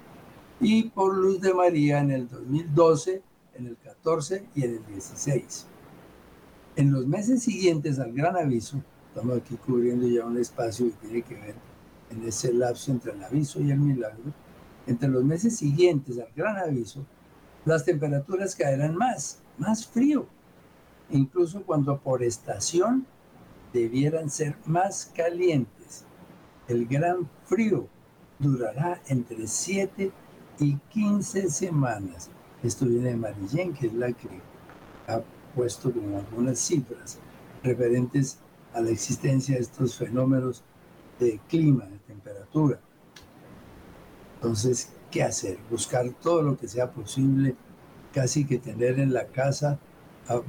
y 0.60 0.84
por 0.84 1.14
Luz 1.14 1.40
de 1.40 1.52
María 1.52 2.00
en 2.00 2.10
el 2.10 2.28
2012, 2.28 3.22
en 3.54 3.66
el 3.66 3.76
14 3.76 4.46
y 4.54 4.64
en 4.64 4.74
el 4.76 4.86
16. 4.86 5.66
En 6.76 6.92
los 6.92 7.06
meses 7.06 7.42
siguientes 7.42 7.98
al 7.98 8.12
gran 8.12 8.36
aviso, 8.36 8.82
estamos 9.08 9.38
aquí 9.38 9.56
cubriendo 9.56 10.06
ya 10.06 10.24
un 10.24 10.38
espacio 10.38 10.86
que 10.86 11.06
tiene 11.06 11.22
que 11.22 11.34
ver 11.34 11.54
en 12.10 12.26
ese 12.26 12.52
lapso 12.52 12.92
entre 12.92 13.12
el 13.12 13.22
aviso 13.22 13.60
y 13.60 13.70
el 13.70 13.80
milagro, 13.80 14.32
entre 14.86 15.08
los 15.08 15.24
meses 15.24 15.56
siguientes 15.56 16.18
al 16.18 16.28
gran 16.34 16.56
aviso, 16.56 17.04
las 17.64 17.84
temperaturas 17.84 18.54
caerán 18.54 18.94
más, 18.96 19.40
más 19.58 19.86
frío, 19.86 20.26
incluso 21.10 21.62
cuando 21.64 21.98
por 21.98 22.22
estación 22.22 23.06
debieran 23.72 24.30
ser 24.30 24.56
más 24.66 25.10
calientes. 25.14 26.04
El 26.68 26.86
gran 26.86 27.28
frío 27.44 27.88
durará 28.38 29.00
entre 29.08 29.46
7 29.46 30.04
y 30.04 30.25
15 30.58 31.50
semanas. 31.50 32.30
Esto 32.62 32.86
viene 32.86 33.10
de 33.10 33.16
Marillén, 33.16 33.74
que 33.74 33.86
es 33.88 33.94
la 33.94 34.12
que 34.12 34.28
ha 35.06 35.20
puesto 35.54 35.92
como 35.92 36.18
algunas 36.18 36.58
cifras 36.58 37.18
referentes 37.62 38.38
a 38.74 38.80
la 38.80 38.90
existencia 38.90 39.56
de 39.56 39.62
estos 39.62 39.96
fenómenos 39.96 40.62
de 41.18 41.40
clima, 41.48 41.84
de 41.84 41.98
temperatura. 41.98 42.80
Entonces, 44.36 44.90
¿qué 45.10 45.22
hacer? 45.22 45.58
Buscar 45.70 46.08
todo 46.22 46.42
lo 46.42 46.56
que 46.56 46.68
sea 46.68 46.90
posible, 46.90 47.54
casi 48.12 48.44
que 48.44 48.58
tener 48.58 48.98
en 48.98 49.12
la 49.12 49.26
casa 49.26 49.78
ah, 50.28 50.40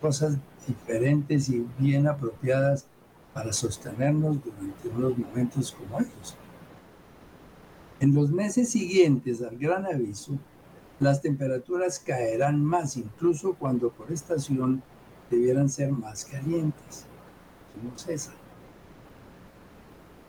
cosas 0.00 0.36
diferentes 0.66 1.48
y 1.48 1.66
bien 1.78 2.06
apropiadas 2.06 2.86
para 3.32 3.52
sostenernos 3.52 4.38
durante 4.44 4.88
unos 4.88 5.18
momentos 5.18 5.72
como 5.72 6.00
estos. 6.00 6.36
En 8.00 8.14
los 8.14 8.30
meses 8.30 8.70
siguientes 8.70 9.42
al 9.42 9.56
gran 9.56 9.86
aviso, 9.86 10.38
las 11.00 11.22
temperaturas 11.22 11.98
caerán 11.98 12.64
más, 12.64 12.96
incluso 12.96 13.54
cuando 13.54 13.90
por 13.90 14.12
estación 14.12 14.82
debieran 15.30 15.68
ser 15.68 15.90
más 15.92 16.24
calientes. 16.24 17.06
Somos 17.74 18.08
esa. 18.08 18.32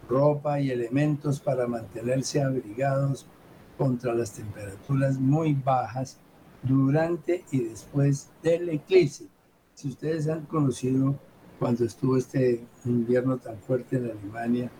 Ropa 0.07 0.59
y 0.59 0.69
elementos 0.69 1.39
para 1.39 1.67
mantenerse 1.67 2.41
abrigados 2.41 3.25
contra 3.77 4.13
las 4.13 4.31
temperaturas 4.31 5.17
muy 5.17 5.53
bajas 5.53 6.17
durante 6.63 7.43
y 7.51 7.59
después 7.61 8.29
del 8.41 8.69
eclipse. 8.69 9.27
Si 9.73 9.89
ustedes 9.89 10.27
han 10.27 10.45
conocido 10.45 11.15
cuando 11.59 11.85
estuvo 11.85 12.17
este 12.17 12.65
invierno 12.85 13.37
tan 13.37 13.57
fuerte 13.59 13.97
en 13.97 14.05
Alemania, 14.05 14.71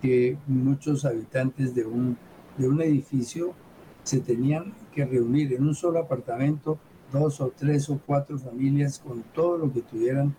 que 0.00 0.36
muchos 0.46 1.04
habitantes 1.04 1.74
de 1.74 1.84
un, 1.84 2.16
de 2.58 2.68
un 2.68 2.80
edificio 2.80 3.54
se 4.02 4.20
tenían 4.20 4.72
que 4.94 5.04
reunir 5.04 5.52
en 5.52 5.66
un 5.66 5.74
solo 5.74 5.98
apartamento, 5.98 6.78
dos 7.12 7.40
o 7.40 7.52
tres 7.56 7.88
o 7.90 8.00
cuatro 8.04 8.38
familias 8.38 8.98
con 8.98 9.22
todo 9.34 9.58
lo 9.58 9.72
que 9.72 9.82
tuvieran 9.82 10.34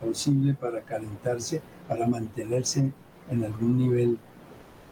posible 0.00 0.54
para 0.54 0.82
calentarse, 0.82 1.62
para 1.88 2.06
mantenerse 2.06 2.92
en 3.30 3.44
algún 3.44 3.78
nivel 3.78 4.18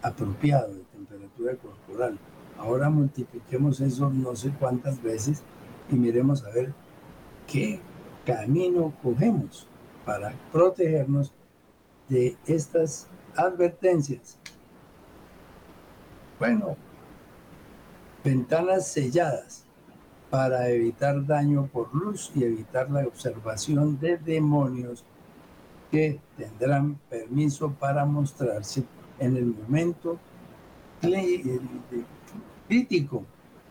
apropiado 0.03 0.75
de 0.75 0.81
temperatura 0.93 1.55
corporal. 1.57 2.19
Ahora 2.59 2.91
multipliquemos 2.91 3.81
eso 3.81 4.11
no 4.11 4.35
sé 4.37 4.53
cuántas 4.59 5.03
veces 5.03 5.43
y 5.91 5.97
miremos 5.97 6.45
a 6.45 6.51
ver 6.51 6.73
qué 7.47 7.81
camino 8.25 8.93
cogemos 9.03 9.67
para 10.05 10.35
protegernos 10.53 11.33
de 12.09 12.37
estas 12.47 13.09
advertencias. 13.37 14.39
Bueno, 16.39 16.76
ventanas 18.24 18.89
selladas 18.89 19.64
para 20.30 20.68
evitar 20.70 21.24
daño 21.24 21.68
por 21.72 21.95
luz 21.95 22.32
y 22.35 22.45
evitar 22.45 22.91
la 22.91 23.07
observación 23.07 23.99
de 24.01 24.18
demonios 24.18 25.05
que 25.91 26.18
tendrán 26.37 26.97
permiso 27.09 27.70
para 27.72 28.05
mostrarse 28.05 28.82
en 29.20 29.37
el 29.37 29.47
momento 29.47 30.18
crítico 32.66 33.24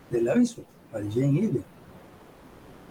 del 0.10 0.30
aviso. 0.30 0.64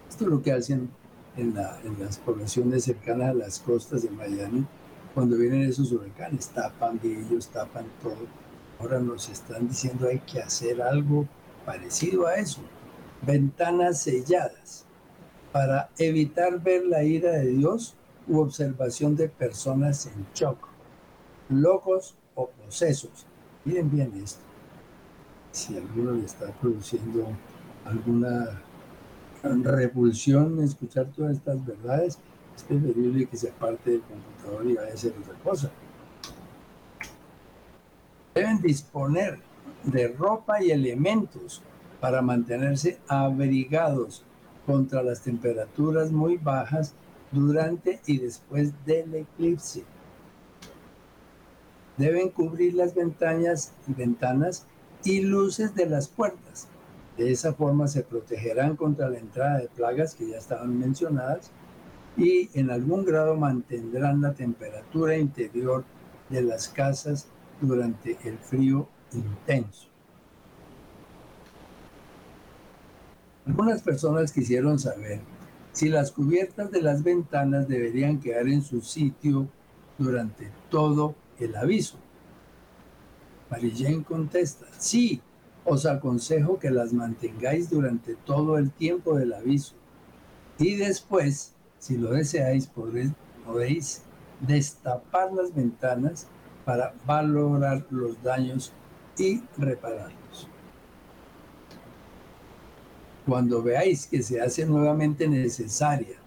Esto 0.09 0.25
es 0.25 0.31
lo 0.31 0.43
que 0.43 0.53
hacen 0.53 0.91
en, 1.37 1.55
las 1.55 2.19
poblaciones 2.19 2.85
cercanas 2.85 3.31
a 3.31 3.35
las 3.35 3.59
costas 3.61 4.03
de 4.03 4.11
Miami, 4.11 4.67
cuando 5.15 5.37
vienen 5.37 5.63
esos 5.63 5.93
huracanes, 5.93 6.49
tapan 6.49 7.01
ellos 7.03 7.49
tapan 7.49 7.87
todo. 8.03 8.27
Ahora 8.79 8.99
nos 8.99 9.29
están 9.29 9.69
diciendo 9.69 10.09
hay 10.09 10.19
que 10.21 10.41
hacer 10.41 10.83
algo 10.83 11.27
parecido 11.65 12.27
a 12.27 12.37
eso. 12.37 12.61
Ventanas 13.25 14.03
selladas 14.03 14.85
para 15.53 15.91
evitar 15.99 16.61
ver 16.61 16.85
la 16.87 17.05
ira 17.05 17.33
de 17.33 17.49
Dios 17.49 17.95
u 18.27 18.41
observación 18.41 19.15
de 19.17 19.29
personas 19.29 20.07
en 20.07 20.27
shock, 20.35 20.67
locos 21.49 22.17
o 22.35 22.49
procesos. 22.49 23.27
Miren 23.65 23.91
bien 23.91 24.13
esto. 24.23 24.43
Si 25.53 25.77
alguno 25.77 26.13
le 26.13 26.25
está 26.25 26.47
produciendo 26.53 27.27
alguna 27.85 28.63
repulsión 29.43 30.63
escuchar 30.63 31.07
todas 31.15 31.37
estas 31.37 31.65
verdades, 31.67 32.19
Es 32.71 32.79
preferible 32.81 33.27
que 33.27 33.37
se 33.37 33.51
aparte 33.51 33.91
del 33.91 34.03
computador 34.03 34.67
y 34.67 34.75
vaya 34.75 34.91
a 34.91 34.95
hacer 34.95 35.13
otra 35.21 35.35
cosa. 35.43 35.71
Deben 38.35 38.63
disponer 38.63 39.39
de 39.85 40.09
ropa 40.09 40.63
y 40.63 40.71
elementos 40.71 41.61
para 42.01 42.23
mantenerse 42.23 42.99
abrigados 43.09 44.25
contra 44.65 45.03
las 45.03 45.23
temperaturas 45.23 46.13
muy 46.13 46.37
bajas 46.37 46.95
durante 47.33 48.01
y 48.07 48.19
después 48.19 48.73
del 48.87 49.15
eclipse. 49.15 49.85
Deben 51.97 52.31
cubrir 52.31 52.75
las 52.75 52.95
ventanas, 52.95 53.73
ventanas 53.87 54.67
y 55.05 55.21
luces 55.23 55.75
de 55.75 55.87
las 55.87 56.09
puertas. 56.09 56.69
De 57.17 57.31
esa 57.31 57.53
forma 57.53 57.89
se 57.89 58.03
protegerán 58.03 58.77
contra 58.77 59.11
la 59.11 59.19
entrada 59.19 59.59
de 59.59 59.69
plagas 59.69 60.15
que 60.15 60.29
ya 60.29 60.39
estaban 60.39 60.79
mencionadas 60.79 61.51
y 62.17 62.51
en 62.55 62.71
algún 62.71 63.05
grado 63.05 63.37
mantendrán 63.37 64.21
la 64.21 64.35
temperatura 64.35 65.17
interior 65.17 65.85
de 66.29 66.43
las 66.43 66.69
casas 66.69 67.27
durante 67.61 68.19
el 68.25 68.39
frío 68.39 68.89
intenso. 69.13 69.89
Algunas 73.47 73.83
personas 73.83 74.33
quisieron 74.33 74.79
saber 74.79 75.21
si 75.73 75.89
las 75.89 76.13
cubiertas 76.13 76.71
de 76.71 76.83
las 76.83 77.03
ventanas 77.03 77.67
deberían 77.67 78.21
quedar 78.21 78.47
en 78.47 78.63
su 78.63 78.83
sitio 78.83 79.49
durante 79.99 80.51
todo 80.71 81.15
el 81.39 81.57
aviso. 81.57 81.97
Marillen 83.51 84.03
contesta, 84.05 84.67
sí, 84.79 85.21
os 85.65 85.87
aconsejo 85.87 86.59
que 86.59 86.71
las 86.71 86.93
mantengáis 86.93 87.71
durante 87.71 88.15
todo 88.15 88.59
el 88.59 88.71
tiempo 88.71 89.17
del 89.17 89.33
aviso. 89.33 89.75
Y 90.59 90.77
después, 90.77 91.55
si 91.83 91.97
lo 91.97 92.13
deseáis, 92.13 92.71
podéis 93.45 94.03
destapar 94.39 95.33
las 95.33 95.53
ventanas 95.53 96.29
para 96.65 96.95
valorar 97.05 97.85
los 97.91 98.23
daños 98.23 98.73
y 99.19 99.43
repararlos. 99.59 100.47
Cuando 103.27 103.65
veáis 103.65 104.07
que 104.07 104.23
se 104.23 104.41
hace 104.41 104.65
nuevamente 104.65 105.27
necesaria 105.27 106.19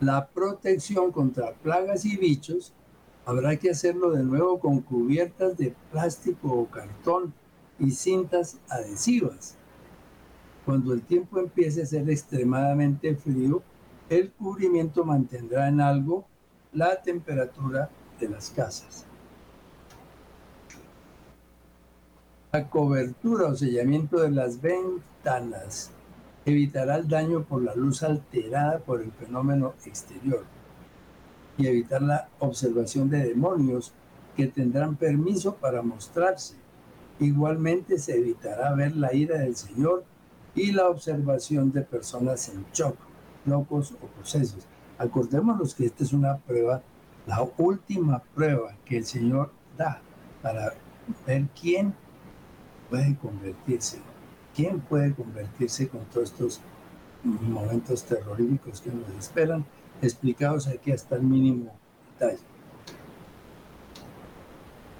la 0.00 0.26
protección 0.26 1.12
contra 1.12 1.52
plagas 1.52 2.04
y 2.04 2.16
bichos, 2.16 2.72
habrá 3.24 3.54
que 3.56 3.70
hacerlo 3.70 4.10
de 4.10 4.24
nuevo 4.24 4.58
con 4.58 4.80
cubiertas 4.80 5.56
de 5.56 5.72
plástico 5.92 6.48
o 6.52 6.66
cartón 6.66 7.32
y 7.78 7.92
cintas 7.92 8.58
adhesivas. 8.68 9.54
Cuando 10.64 10.92
el 10.92 11.02
tiempo 11.02 11.38
empiece 11.38 11.82
a 11.82 11.86
ser 11.86 12.10
extremadamente 12.10 13.14
frío, 13.14 13.62
el 14.10 14.32
cubrimiento 14.32 15.04
mantendrá 15.04 15.68
en 15.68 15.80
algo 15.80 16.26
la 16.72 17.00
temperatura 17.00 17.88
de 18.18 18.28
las 18.28 18.50
casas. 18.50 19.06
La 22.52 22.68
cobertura 22.68 23.46
o 23.46 23.56
sellamiento 23.56 24.18
de 24.18 24.32
las 24.32 24.60
ventanas 24.60 25.92
evitará 26.44 26.96
el 26.96 27.06
daño 27.08 27.44
por 27.44 27.62
la 27.62 27.76
luz 27.76 28.02
alterada 28.02 28.80
por 28.80 29.00
el 29.00 29.12
fenómeno 29.12 29.74
exterior 29.86 30.44
y 31.56 31.68
evitar 31.68 32.02
la 32.02 32.28
observación 32.40 33.08
de 33.08 33.22
demonios 33.22 33.92
que 34.36 34.48
tendrán 34.48 34.96
permiso 34.96 35.54
para 35.54 35.82
mostrarse. 35.82 36.56
Igualmente 37.20 37.98
se 37.98 38.16
evitará 38.16 38.74
ver 38.74 38.96
la 38.96 39.14
ira 39.14 39.38
del 39.38 39.54
Señor 39.54 40.02
y 40.56 40.72
la 40.72 40.88
observación 40.88 41.70
de 41.70 41.82
personas 41.82 42.48
en 42.48 42.64
shock, 42.72 42.96
locos 43.44 43.94
o 44.02 44.06
procesos. 44.06 44.66
Acordémonos 44.98 45.74
que 45.74 45.86
esta 45.86 46.04
es 46.04 46.12
una 46.12 46.36
prueba, 46.38 46.82
la 47.26 47.42
última 47.58 48.22
prueba 48.34 48.74
que 48.84 48.98
el 48.98 49.04
Señor 49.04 49.52
da 49.76 50.00
para 50.42 50.74
ver 51.26 51.46
quién 51.58 51.94
puede 52.90 53.16
convertirse? 53.16 53.98
¿Quién 54.54 54.80
puede 54.80 55.14
convertirse 55.14 55.88
con 55.88 56.04
todos 56.06 56.30
estos 56.30 56.60
momentos 57.22 58.04
terroríficos 58.04 58.80
que 58.80 58.90
nos 58.90 59.08
esperan? 59.18 59.64
Explicados 60.02 60.66
aquí 60.66 60.92
hasta 60.92 61.16
el 61.16 61.22
mínimo 61.22 61.72
detalle. 62.12 62.42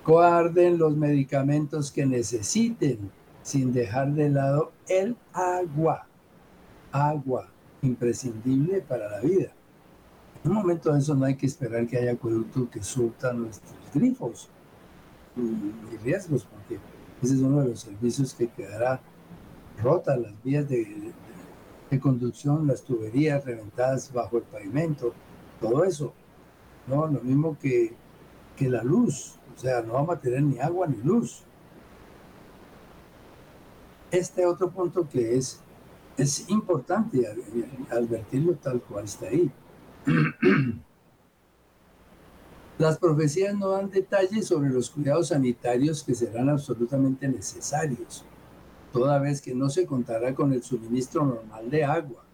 Guarden 0.06 0.78
los 0.78 0.96
medicamentos 0.96 1.90
que 1.90 2.06
necesiten 2.06 3.10
sin 3.42 3.72
dejar 3.72 4.12
de 4.12 4.30
lado 4.30 4.72
el 4.88 5.16
agua. 5.32 6.06
Agua, 6.92 7.48
imprescindible 7.82 8.80
para 8.82 9.10
la 9.10 9.20
vida. 9.20 9.52
En 10.44 10.50
un 10.50 10.56
momento 10.56 10.92
de 10.92 11.00
eso 11.00 11.14
no 11.14 11.26
hay 11.26 11.36
que 11.36 11.46
esperar 11.46 11.86
que 11.86 11.98
haya 11.98 12.12
acueducto 12.12 12.70
que 12.70 12.82
surta 12.82 13.32
nuestros 13.32 13.74
grifos 13.92 14.48
y 15.36 15.96
riesgos, 15.98 16.44
porque 16.44 16.78
ese 17.22 17.34
es 17.34 17.40
uno 17.40 17.60
de 17.60 17.68
los 17.68 17.80
servicios 17.80 18.34
que 18.34 18.48
quedará 18.48 19.00
rota, 19.82 20.16
las 20.16 20.32
vías 20.42 20.68
de, 20.68 21.12
conducción, 22.00 22.66
las 22.66 22.82
tuberías 22.82 23.44
reventadas 23.44 24.12
bajo 24.12 24.38
el 24.38 24.44
pavimento, 24.44 25.12
todo 25.60 25.84
eso. 25.84 26.12
¿no? 26.86 27.06
Lo 27.06 27.20
mismo 27.20 27.58
que, 27.60 27.94
que 28.56 28.68
la 28.68 28.82
luz, 28.82 29.36
o 29.54 29.58
sea, 29.58 29.82
no 29.82 29.94
vamos 29.94 30.16
a 30.16 30.20
tener 30.20 30.42
ni 30.42 30.58
agua 30.60 30.86
ni 30.86 30.96
luz. 31.02 31.42
Este 34.10 34.46
otro 34.46 34.70
punto 34.70 35.08
que 35.08 35.36
es, 35.36 35.60
es 36.16 36.48
importante 36.50 37.26
advertirlo 37.90 38.54
tal 38.54 38.80
cual 38.82 39.04
está 39.04 39.26
ahí. 39.26 39.50
Las 42.78 42.98
profecías 42.98 43.54
no 43.54 43.68
dan 43.68 43.90
detalles 43.90 44.46
sobre 44.46 44.70
los 44.70 44.88
cuidados 44.88 45.28
sanitarios 45.28 46.02
que 46.02 46.14
serán 46.14 46.48
absolutamente 46.48 47.28
necesarios, 47.28 48.24
toda 48.90 49.18
vez 49.18 49.42
que 49.42 49.54
no 49.54 49.68
se 49.68 49.84
contará 49.84 50.34
con 50.34 50.54
el 50.54 50.62
suministro 50.62 51.26
normal 51.26 51.68
de 51.68 51.84
agua. 51.84 52.24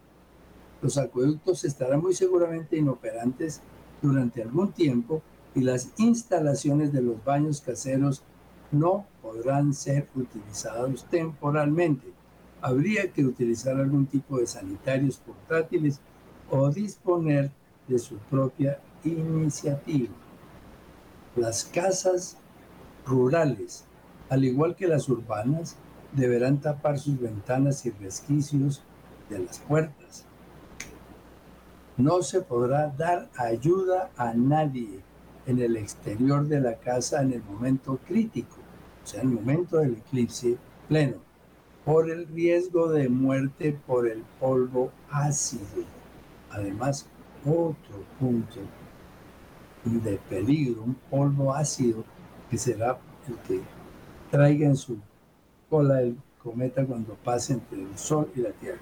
Los 0.81 0.97
acueductos 0.97 1.65
estarán 1.65 1.99
muy 2.01 2.13
seguramente 2.13 2.77
inoperantes 2.77 3.61
durante 4.01 4.41
algún 4.41 4.71
tiempo 4.71 5.21
y 5.53 5.61
las 5.61 5.89
instalaciones 5.97 6.93
de 6.93 7.01
los 7.01 7.21
baños 7.25 7.59
caseros 7.59 8.23
no 8.71 9.05
podrán 9.21 9.73
ser 9.73 10.07
utilizados 10.15 11.03
temporalmente. 11.09 12.16
Habría 12.61 13.11
que 13.11 13.25
utilizar 13.25 13.77
algún 13.77 14.07
tipo 14.07 14.39
de 14.39 14.47
sanitarios 14.47 15.17
portátiles 15.17 15.99
o 16.49 16.69
disponer 16.69 17.51
de 17.87 17.99
su 17.99 18.17
propia 18.17 18.79
iniciativa. 19.03 20.13
Las 21.35 21.65
casas 21.65 22.37
rurales, 23.05 23.85
al 24.29 24.43
igual 24.43 24.75
que 24.75 24.87
las 24.87 25.07
urbanas, 25.07 25.77
deberán 26.13 26.59
tapar 26.59 26.99
sus 26.99 27.19
ventanas 27.19 27.85
y 27.85 27.91
resquicios 27.91 28.81
de 29.29 29.39
las 29.39 29.59
puertas. 29.59 30.25
No 31.97 32.21
se 32.21 32.41
podrá 32.41 32.89
dar 32.89 33.29
ayuda 33.37 34.11
a 34.17 34.33
nadie 34.33 35.01
en 35.45 35.59
el 35.59 35.77
exterior 35.77 36.47
de 36.47 36.59
la 36.59 36.75
casa 36.75 37.21
en 37.21 37.33
el 37.33 37.43
momento 37.43 37.99
crítico, 38.07 38.57
o 39.03 39.07
sea, 39.07 39.21
en 39.21 39.29
el 39.29 39.35
momento 39.35 39.77
del 39.77 39.93
eclipse 39.93 40.57
pleno, 40.87 41.26
por 41.87 42.09
el 42.09 42.27
riesgo 42.27 42.89
de 42.89 43.07
muerte 43.07 43.79
por 43.87 44.09
el 44.09 44.21
polvo 44.41 44.91
ácido. 45.09 45.85
Además, 46.51 47.07
otro 47.45 48.03
punto 48.19 48.59
de 49.85 50.17
peligro, 50.29 50.83
un 50.83 50.95
polvo 51.09 51.53
ácido 51.53 52.03
que 52.49 52.57
será 52.57 52.99
el 53.29 53.35
que 53.47 53.61
traiga 54.29 54.67
en 54.67 54.75
su 54.75 54.97
cola 55.69 56.01
el 56.01 56.17
cometa 56.43 56.85
cuando 56.85 57.13
pase 57.13 57.53
entre 57.53 57.81
el 57.81 57.97
Sol 57.97 58.29
y 58.35 58.41
la 58.41 58.51
Tierra. 58.51 58.81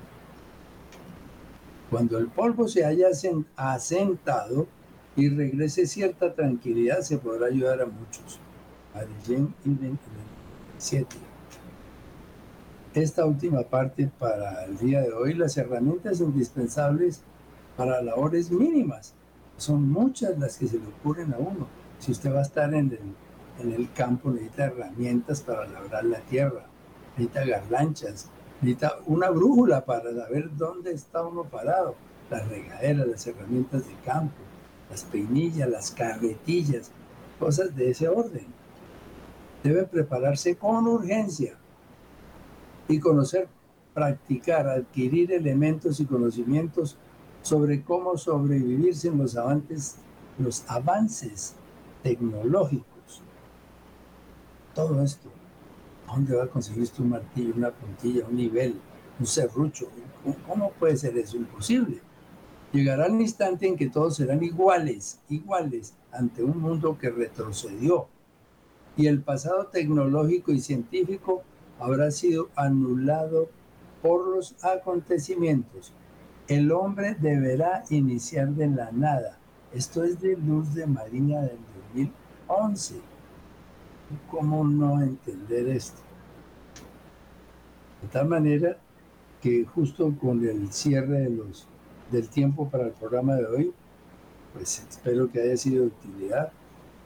Cuando 1.92 2.18
el 2.18 2.26
polvo 2.26 2.68
se 2.68 2.86
haya 2.86 3.10
asentado 3.56 4.66
y 5.16 5.30
regrese 5.30 5.86
cierta 5.86 6.34
tranquilidad, 6.34 7.02
se 7.02 7.20
podrá 7.20 7.46
ayudar 7.46 7.84
a 7.84 7.86
muchos. 7.86 8.40
Arilén 8.96 9.54
27. 9.64 11.25
Esta 12.96 13.26
última 13.26 13.64
parte 13.64 14.10
para 14.20 14.64
el 14.64 14.78
día 14.78 15.02
de 15.02 15.12
hoy, 15.12 15.34
las 15.34 15.58
herramientas 15.58 16.22
indispensables 16.22 17.20
para 17.76 18.02
labores 18.02 18.50
mínimas 18.52 19.14
son 19.58 19.92
muchas 19.92 20.40
las 20.40 20.58
que 20.58 20.70
se 20.70 20.80
le 20.80 20.88
ocurren 20.88 21.34
a 21.34 21.38
uno. 21.38 21.68
Si 22.00 22.14
usted 22.14 22.34
va 22.34 22.40
a 22.40 22.44
estar 22.44 22.74
en 22.74 22.92
el, 22.92 23.00
en 23.60 23.74
el 23.74 23.92
campo, 23.92 24.32
necesita 24.32 24.68
herramientas 24.68 25.42
para 25.42 25.68
labrar 25.68 26.06
la 26.06 26.22
tierra, 26.22 26.68
necesita 27.18 27.44
garlanchas, 27.44 28.30
necesita 28.62 28.94
una 29.08 29.30
brújula 29.30 29.84
para 29.84 30.14
saber 30.14 30.56
dónde 30.56 30.94
está 30.94 31.22
uno 31.22 31.44
parado, 31.44 31.96
las 32.30 32.48
regaderas, 32.48 33.08
las 33.08 33.28
herramientas 33.28 33.86
de 33.86 33.94
campo, 34.06 34.38
las 34.90 35.04
peinillas, 35.04 35.68
las 35.68 35.92
carretillas, 35.92 36.92
cosas 37.40 37.76
de 37.76 37.90
ese 37.90 38.08
orden. 38.08 38.46
Debe 39.66 39.84
prepararse 39.84 40.56
con 40.56 40.88
urgencia 40.88 41.58
y 42.88 43.00
conocer, 43.00 43.48
practicar, 43.94 44.68
adquirir 44.68 45.32
elementos 45.32 46.00
y 46.00 46.06
conocimientos 46.06 46.98
sobre 47.42 47.84
cómo 47.84 48.18
sobrevivir 48.18 48.96
sin 48.96 49.18
los 49.18 49.36
avances, 49.36 49.98
los 50.38 50.64
avances 50.68 51.56
tecnológicos. 52.04 53.22
Todo 54.74 55.02
esto. 55.02 55.30
¿Dónde 56.08 56.36
va 56.36 56.44
a 56.44 56.48
conseguir 56.48 56.88
un 57.00 57.10
martillo, 57.10 57.54
una 57.56 57.72
puntilla, 57.72 58.26
un 58.28 58.36
nivel, 58.36 58.80
un 59.20 59.26
serrucho? 59.26 59.88
¿Cómo 60.48 60.72
puede 60.72 60.98
ser 60.98 61.18
eso? 61.18 61.38
Imposible. 61.38 62.00
Llegará 62.72 63.08
el 63.08 63.20
instante 63.22 63.68
en 63.68 63.76
que 63.76 63.90
todos 63.90 64.18
serán 64.18 64.44
iguales, 64.44 65.20
iguales, 65.30 65.94
ante 66.12 66.44
un 66.44 66.60
mundo 66.60 66.98
que 67.00 67.10
retrocedió. 67.10 68.08
Y 68.98 69.08
el 69.08 69.22
pasado 69.22 69.68
tecnológico 69.68 70.52
y 70.52 70.60
científico 70.60 71.44
habrá 71.80 72.12
sido 72.12 72.50
anulado 72.56 73.50
por 74.02 74.28
los 74.28 74.56
acontecimientos. 74.64 75.94
El 76.48 76.72
hombre 76.72 77.16
deberá 77.20 77.84
iniciar 77.90 78.50
de 78.50 78.68
la 78.68 78.92
nada. 78.92 79.40
Esto 79.74 80.04
es 80.04 80.22
de 80.22 80.38
Luz 80.38 80.74
de 80.74 80.86
María 80.86 81.42
del 81.42 81.58
2011. 81.94 82.96
¿Cómo 84.30 84.64
no 84.64 85.02
entender 85.02 85.68
esto? 85.70 86.02
De 88.02 88.08
tal 88.10 88.28
manera 88.28 88.78
que 89.42 89.66
justo 89.66 90.14
con 90.22 90.48
el 90.48 90.72
cierre 90.72 91.22
de 91.22 91.30
los, 91.32 91.68
del 92.12 92.30
tiempo 92.30 92.70
para 92.70 92.86
el 92.86 92.92
programa 92.92 93.36
de 93.36 93.46
hoy, 93.48 93.74
pues 94.54 94.86
espero 94.88 95.32
que 95.32 95.42
haya 95.42 95.58
sido 95.58 95.82
de 95.82 95.88
utilidad 95.88 96.52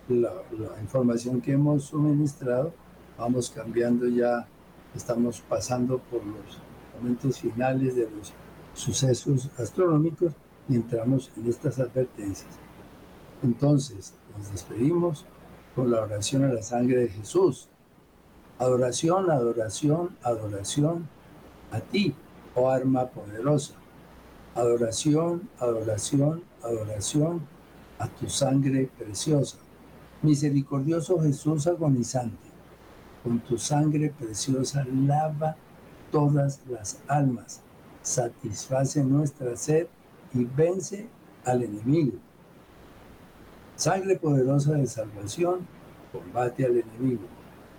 la 0.09 0.33
información 0.81 1.39
que 1.39 1.53
hemos 1.53 1.85
suministrado. 1.85 2.73
Vamos 3.17 3.49
cambiando 3.49 4.07
ya, 4.07 4.47
estamos 4.95 5.41
pasando 5.41 5.99
por 5.99 6.25
los 6.25 6.57
momentos 6.97 7.39
finales 7.39 7.95
de 7.95 8.09
los 8.09 8.33
sucesos 8.73 9.49
astronómicos 9.57 10.33
y 10.67 10.75
entramos 10.75 11.31
en 11.37 11.47
estas 11.47 11.79
advertencias. 11.79 12.51
Entonces, 13.43 14.13
nos 14.37 14.51
despedimos 14.51 15.25
con 15.75 15.91
la 15.91 16.01
oración 16.01 16.43
a 16.43 16.53
la 16.53 16.61
sangre 16.61 16.97
de 16.97 17.09
Jesús. 17.09 17.69
Adoración, 18.57 19.31
adoración, 19.31 20.17
adoración 20.23 21.07
a 21.71 21.79
ti, 21.79 22.13
oh 22.55 22.69
arma 22.69 23.07
poderosa. 23.07 23.73
Adoración, 24.55 25.49
adoración, 25.59 26.43
adoración 26.63 27.41
a 27.99 28.07
tu 28.07 28.29
sangre 28.29 28.89
preciosa. 28.97 29.57
Misericordioso 30.21 31.21
Jesús 31.21 31.67
agonizante, 31.67 32.48
con 33.29 33.41
tu 33.41 33.59
sangre 33.59 34.09
preciosa 34.09 34.83
lava 34.91 35.55
todas 36.11 36.61
las 36.67 36.99
almas, 37.07 37.61
satisface 38.01 39.03
nuestra 39.03 39.55
sed 39.55 39.85
y 40.33 40.45
vence 40.45 41.07
al 41.45 41.61
enemigo. 41.61 42.17
Sangre 43.75 44.15
poderosa 44.15 44.73
de 44.73 44.87
salvación, 44.87 45.67
combate 46.11 46.65
al 46.65 46.77
enemigo. 46.77 47.27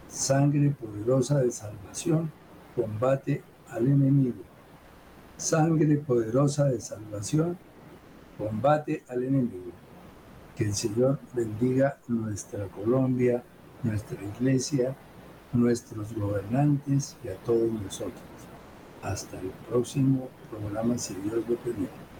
Sangre 0.07 0.71
poderosa 0.71 1.41
de 1.41 1.51
salvación, 1.51 2.31
combate 2.77 3.43
al 3.71 3.89
enemigo. 3.89 4.45
Sangre 5.37 5.97
poderosa 5.97 6.67
de 6.67 6.81
salvación, 6.81 7.59
combate 8.39 9.03
al 9.09 9.25
enemigo. 9.25 9.73
Que 10.55 10.67
el 10.67 10.75
Señor 10.75 11.19
bendiga 11.35 11.99
nuestra 12.07 12.69
Colombia, 12.69 13.43
nuestra 13.83 14.23
iglesia, 14.23 14.95
nuestros 15.53 16.13
gobernantes 16.15 17.17
y 17.25 17.29
a 17.29 17.37
todos 17.37 17.71
nosotros. 17.71 18.23
Hasta 19.03 19.41
el 19.41 19.51
próximo 19.69 20.29
programa, 20.51 20.99
si 20.99 21.15
Dios 21.15 21.43
lo 21.49 21.57
permite. 21.57 22.11